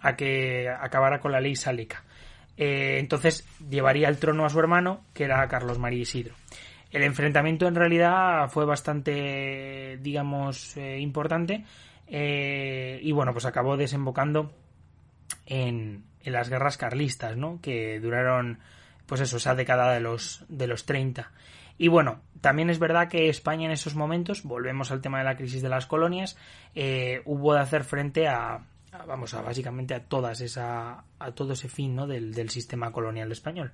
a 0.00 0.14
que 0.14 0.68
acabara 0.68 1.20
con 1.20 1.32
la 1.32 1.40
ley 1.40 1.56
sálica. 1.56 2.04
Eh, 2.56 2.98
entonces 2.98 3.46
llevaría 3.68 4.08
el 4.08 4.18
trono 4.18 4.44
a 4.44 4.50
su 4.50 4.60
hermano, 4.60 5.04
que 5.14 5.24
era 5.24 5.46
Carlos 5.48 5.78
María 5.78 6.00
Isidro. 6.00 6.34
El 6.90 7.02
enfrentamiento 7.02 7.66
en 7.66 7.74
realidad 7.74 8.48
fue 8.48 8.64
bastante, 8.64 9.98
digamos, 10.00 10.76
eh, 10.76 10.98
importante 11.00 11.64
y 12.10 13.12
bueno, 13.12 13.32
pues 13.32 13.44
acabó 13.44 13.76
desembocando 13.76 14.50
en, 15.46 16.04
las 16.24 16.50
guerras 16.50 16.76
carlistas, 16.76 17.36
¿no? 17.36 17.58
Que 17.62 18.00
duraron, 18.00 18.58
pues 19.06 19.22
eso, 19.22 19.38
esa 19.38 19.54
década 19.54 19.92
de 19.94 20.00
los, 20.00 20.44
de 20.48 20.66
los 20.66 20.84
30. 20.84 21.32
Y 21.78 21.88
bueno, 21.88 22.20
también 22.40 22.68
es 22.68 22.78
verdad 22.78 23.08
que 23.08 23.28
España 23.28 23.64
en 23.64 23.72
esos 23.72 23.94
momentos, 23.94 24.42
volvemos 24.42 24.90
al 24.90 25.00
tema 25.00 25.18
de 25.18 25.24
la 25.24 25.36
crisis 25.36 25.62
de 25.62 25.70
las 25.70 25.86
colonias, 25.86 26.36
hubo 27.24 27.54
de 27.54 27.60
hacer 27.60 27.84
frente 27.84 28.28
a, 28.28 28.60
vamos 29.06 29.32
a 29.32 29.40
básicamente 29.40 29.94
a 29.94 30.04
todas 30.04 30.40
esa 30.40 31.04
a 31.18 31.32
todo 31.32 31.52
ese 31.52 31.68
fin 31.68 31.94
¿no? 31.94 32.06
del, 32.06 32.32
del 32.32 32.50
sistema 32.50 32.92
colonial 32.92 33.30
español 33.32 33.72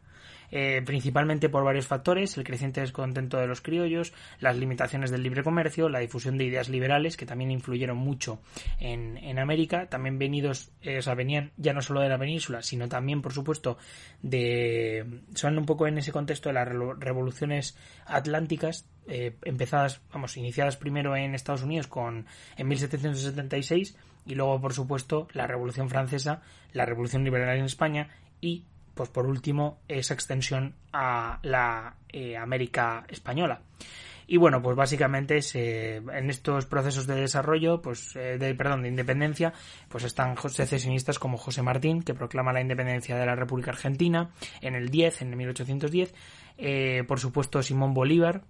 eh, 0.50 0.82
principalmente 0.84 1.48
por 1.48 1.64
varios 1.64 1.86
factores 1.86 2.36
el 2.36 2.44
creciente 2.44 2.80
descontento 2.80 3.38
de 3.38 3.46
los 3.46 3.60
criollos 3.60 4.12
las 4.40 4.56
limitaciones 4.56 5.10
del 5.10 5.22
libre 5.22 5.42
comercio 5.42 5.88
la 5.88 5.98
difusión 5.98 6.38
de 6.38 6.44
ideas 6.44 6.68
liberales 6.68 7.16
que 7.16 7.26
también 7.26 7.50
influyeron 7.50 7.96
mucho 7.96 8.40
en, 8.78 9.16
en 9.18 9.38
América 9.38 9.88
también 9.88 10.18
venidos 10.18 10.70
eh, 10.82 10.98
o 10.98 11.02
sea 11.02 11.14
venían 11.14 11.52
ya 11.56 11.72
no 11.72 11.82
solo 11.82 12.00
de 12.00 12.08
la 12.08 12.18
península 12.18 12.62
sino 12.62 12.88
también 12.88 13.22
por 13.22 13.32
supuesto 13.32 13.78
de 14.22 15.22
son 15.34 15.58
un 15.58 15.66
poco 15.66 15.86
en 15.86 15.98
ese 15.98 16.12
contexto 16.12 16.48
de 16.48 16.54
las 16.54 16.68
revoluciones 16.68 17.76
atlánticas 18.06 18.86
eh, 19.06 19.36
empezadas 19.42 20.00
vamos 20.12 20.36
iniciadas 20.36 20.76
primero 20.76 21.16
en 21.16 21.34
Estados 21.34 21.62
Unidos 21.62 21.86
con 21.86 22.26
en 22.56 22.68
1776 22.68 23.96
y 24.26 24.34
luego, 24.34 24.60
por 24.60 24.72
supuesto, 24.72 25.28
la 25.32 25.46
Revolución 25.46 25.88
Francesa, 25.88 26.40
la 26.72 26.86
Revolución 26.86 27.24
En 27.42 27.64
España 27.64 28.08
y, 28.40 28.64
pues 28.94 29.08
por 29.08 29.26
último, 29.26 29.80
esa 29.88 30.14
extensión 30.14 30.74
a 30.92 31.38
la 31.42 31.96
eh, 32.08 32.36
América 32.36 33.04
española. 33.08 33.62
Y 34.26 34.38
bueno, 34.38 34.62
pues 34.62 34.74
básicamente 34.74 35.38
en 35.54 36.30
estos 36.30 36.64
procesos 36.64 37.06
de 37.06 37.14
desarrollo, 37.16 37.82
pues 37.82 38.16
eh, 38.16 38.38
de 38.38 38.54
perdón, 38.54 38.82
de 38.82 38.88
independencia, 38.88 39.52
pues 39.88 40.04
están 40.04 40.36
secesionistas 40.48 41.18
como 41.18 41.36
José 41.36 41.60
Martín, 41.60 42.02
que 42.02 42.14
proclama 42.14 42.52
la 42.52 42.62
independencia 42.62 43.16
de 43.16 43.26
la 43.26 43.34
República 43.34 43.72
Argentina 43.72 44.30
en 44.62 44.76
el 44.76 44.88
10, 44.88 45.22
en 45.22 45.30
el 45.30 45.36
1810, 45.36 46.14
eh, 46.56 47.04
por 47.06 47.20
supuesto 47.20 47.62
Simón 47.62 47.92
Bolívar, 47.92 48.44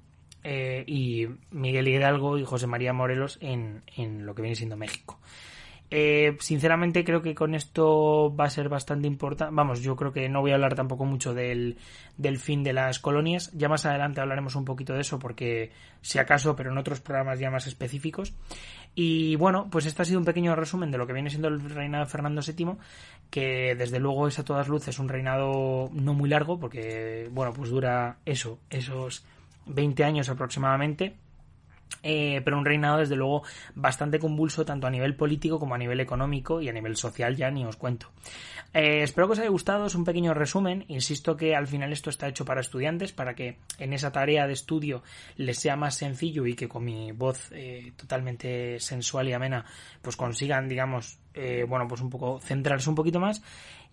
y 0.47 1.27
Miguel 1.53 1.88
Hidalgo 1.88 2.37
y 2.37 2.44
José 2.44 2.66
María 2.66 2.92
Morelos 2.92 3.38
en, 3.40 3.83
en 3.97 4.27
lo 4.27 4.35
que 4.35 4.42
viene 4.42 4.55
siendo 4.55 4.77
México. 4.77 5.18
Eh, 5.96 6.37
sinceramente 6.40 7.04
creo 7.04 7.22
que 7.22 7.37
con 7.37 7.54
esto 7.54 8.35
va 8.35 8.46
a 8.46 8.50
ser 8.50 8.68
bastante 8.68 9.07
importante. 9.07 9.54
Vamos, 9.54 9.80
yo 9.80 9.94
creo 9.94 10.12
que 10.12 10.28
no 10.28 10.40
voy 10.40 10.50
a 10.50 10.54
hablar 10.54 10.74
tampoco 10.74 11.04
mucho 11.04 11.35
del, 11.35 11.78
del, 12.18 12.38
fin 12.38 12.64
de 12.64 12.72
las 12.72 12.98
colonias. 12.98 13.52
Ya 13.52 13.68
más 13.68 13.87
adelante 13.87 14.20
hablaremos 14.20 14.57
un 14.57 14.64
poquito 14.64 14.92
de 14.92 15.02
eso 15.02 15.20
porque 15.20 15.70
si 16.00 16.18
acaso, 16.18 16.57
pero 16.57 16.72
en 16.72 16.78
otros 16.78 17.00
programas 17.00 17.38
ya 17.38 17.48
más 17.48 17.68
específicos. 17.68 18.35
Y 18.96 19.37
bueno, 19.37 19.68
pues 19.70 19.87
este 19.87 20.02
ha 20.02 20.04
sido 20.04 20.18
un 20.18 20.24
pequeño 20.24 20.57
resumen 20.57 20.90
de 20.90 20.98
lo 20.98 21.07
que 21.07 21.12
viene 21.12 21.30
siendo 21.30 21.46
el 21.46 21.61
reinado 21.61 22.07
de 22.07 22.11
Fernando 22.11 22.42
VII, 22.44 22.72
que 23.30 23.76
desde 23.76 24.00
luego 24.00 24.26
es 24.26 24.40
a 24.40 24.44
todas 24.44 24.66
luces 24.66 24.98
un 24.98 25.09
reinado 25.09 25.90
no 25.92 26.12
muy 26.12 26.28
largo 26.28 26.59
porque, 26.59 27.28
bueno, 27.30 27.52
pues 27.52 27.70
dura 27.70 28.16
eso, 28.24 28.59
esos 28.68 29.24
20 29.66 30.02
años 30.02 30.28
aproximadamente 30.28 31.14
eh, 32.03 32.42
pero 32.44 32.59
un 32.59 32.66
reinado 32.66 32.99
desde 32.99 33.16
luego 33.16 33.44
bastante 33.75 34.18
convulso 34.18 34.64
tanto 34.64 34.87
a 34.87 34.90
nivel 34.90 35.16
político 35.16 35.59
como 35.59 35.75
a 35.75 35.79
nivel 35.79 36.01
económico 36.01 36.61
y 36.61 36.68
a 36.68 36.73
nivel 36.73 36.97
social 36.97 37.35
ya 37.35 37.51
ni 37.51 37.64
os 37.64 37.77
cuento. 37.77 38.11
Eh, 38.75 39.03
espero 39.03 39.27
que 39.27 39.33
os 39.33 39.38
haya 39.38 39.49
gustado, 39.49 39.87
es 39.87 39.94
un 39.94 40.05
pequeño 40.05 40.35
resumen, 40.35 40.85
insisto 40.88 41.37
que 41.37 41.57
al 41.57 41.66
final 41.66 41.92
esto 41.92 42.11
está 42.11 42.29
hecho 42.29 42.44
para 42.44 42.61
estudiantes, 42.61 43.12
para 43.12 43.35
que 43.35 43.57
en 43.79 43.92
esa 43.92 44.12
tarea 44.12 44.47
de 44.47 44.53
estudio 44.53 45.03
les 45.37 45.59
sea 45.59 45.77
más 45.77 45.94
sencillo 45.94 46.44
y 46.47 46.55
que 46.55 46.68
con 46.68 46.85
mi 46.85 47.12
voz 47.12 47.51
eh, 47.53 47.92
totalmente 47.97 48.79
sensual 48.81 49.29
y 49.29 49.33
amena 49.33 49.64
pues 50.03 50.16
consigan 50.16 50.68
digamos 50.68 51.18
bueno 51.66 51.88
pues 51.88 52.01
un 52.01 52.11
poco 52.11 52.38
centrarse 52.38 52.88
un 52.88 52.94
poquito 52.94 53.18
más 53.18 53.42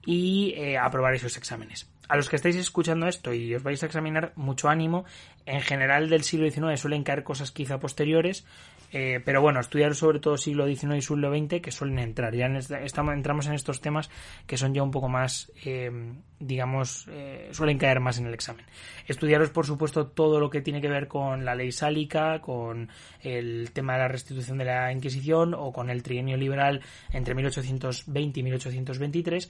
y 0.06 0.56
aprobar 0.76 1.14
esos 1.14 1.38
exámenes 1.38 1.88
a 2.12 2.18
los 2.18 2.30
que 2.30 2.36
estáis 2.36 2.58
escuchando 2.58 3.08
esto 3.08 3.34
y 3.34 3.56
os 3.56 3.64
vais 3.64 3.82
a 3.84 3.86
examinar, 3.86 4.34
mucho 4.36 4.68
ánimo. 4.68 5.06
En 5.46 5.62
general 5.62 6.10
del 6.10 6.24
siglo 6.24 6.52
XIX 6.52 6.78
suelen 6.78 7.04
caer 7.04 7.24
cosas 7.24 7.52
quizá 7.52 7.80
posteriores, 7.80 8.46
eh, 8.92 9.22
pero 9.24 9.42
bueno, 9.42 9.62
estudiar 9.62 9.96
sobre 9.96 10.20
todo 10.20 10.36
siglo 10.36 10.68
XIX 10.68 10.98
y 10.98 11.02
siglo 11.02 11.34
XX 11.34 11.62
que 11.62 11.72
suelen 11.72 12.00
entrar. 12.00 12.36
Ya 12.36 12.48
estamos, 12.48 13.14
entramos 13.14 13.48
en 13.48 13.54
estos 13.54 13.80
temas 13.80 14.10
que 14.46 14.58
son 14.58 14.74
ya 14.74 14.84
un 14.84 14.92
poco 14.92 15.08
más, 15.08 15.54
eh, 15.64 15.90
digamos, 16.38 17.08
eh, 17.10 17.48
suelen 17.54 17.78
caer 17.78 18.02
más 18.02 18.20
en 18.20 18.28
el 18.28 18.34
examen. 18.34 18.66
Estudiaros, 19.08 19.50
por 19.50 19.66
supuesto, 19.66 20.08
todo 20.08 20.42
lo 20.42 20.50
que 20.50 20.60
tiene 20.60 20.82
que 20.82 20.90
ver 20.90 21.08
con 21.08 21.46
la 21.46 21.56
ley 21.56 21.72
sálica, 21.72 22.42
con 22.42 22.90
el 23.22 23.72
tema 23.72 23.94
de 23.94 24.00
la 24.00 24.08
restitución 24.10 24.58
de 24.58 24.66
la 24.66 24.92
Inquisición 24.92 25.54
o 25.54 25.72
con 25.72 25.90
el 25.90 26.04
trienio 26.04 26.36
liberal 26.36 26.82
entre 27.14 27.36
1820 27.36 28.40
y 28.42 28.44
1823 28.44 29.50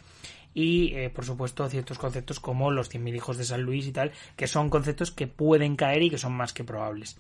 y 0.54 0.94
eh, 0.96 1.10
por 1.10 1.26
supuesto 1.26 1.68
ciertos 1.70 1.98
conceptos 1.98 2.40
como 2.40 2.72
los 2.72 2.92
100.000 2.92 3.16
hijos 3.16 3.38
de 3.38 3.44
San 3.44 3.62
Luis 3.62 3.88
y 3.88 3.92
tal, 3.92 4.12
que 4.36 4.48
son 4.48 4.70
conceptos 4.70 5.12
que 5.12 5.28
pueden 5.28 5.76
caer 5.76 6.04
y 6.04 6.10
que 6.10 6.18
son 6.18 6.34
más 6.34 6.54
que 6.54 6.64
probables. 6.64 7.18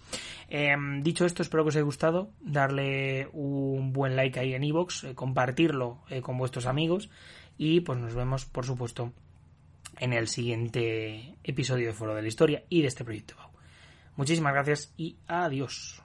Em, 0.49 1.01
dicho 1.03 1.25
esto, 1.25 1.41
espero 1.41 1.63
que 1.63 1.69
os 1.69 1.75
haya 1.75 1.83
gustado, 1.83 2.31
darle 2.41 3.27
un 3.33 3.93
buen 3.93 4.15
like 4.15 4.39
ahí 4.39 4.53
en 4.53 4.63
iVoox, 4.63 5.03
eh, 5.03 5.15
compartirlo 5.15 6.03
eh, 6.09 6.21
con 6.21 6.37
vuestros 6.37 6.65
amigos 6.65 7.09
y 7.57 7.81
pues 7.81 7.99
nos 7.99 8.15
vemos 8.15 8.45
por 8.45 8.65
supuesto 8.65 9.13
en 9.99 10.13
el 10.13 10.27
siguiente 10.27 11.35
episodio 11.43 11.87
de 11.87 11.93
Foro 11.93 12.15
de 12.15 12.21
la 12.21 12.27
Historia 12.27 12.63
y 12.69 12.81
de 12.81 12.87
este 12.87 13.03
proyecto. 13.03 13.35
Muchísimas 14.15 14.53
gracias 14.53 14.93
y 14.97 15.17
adiós. 15.27 16.01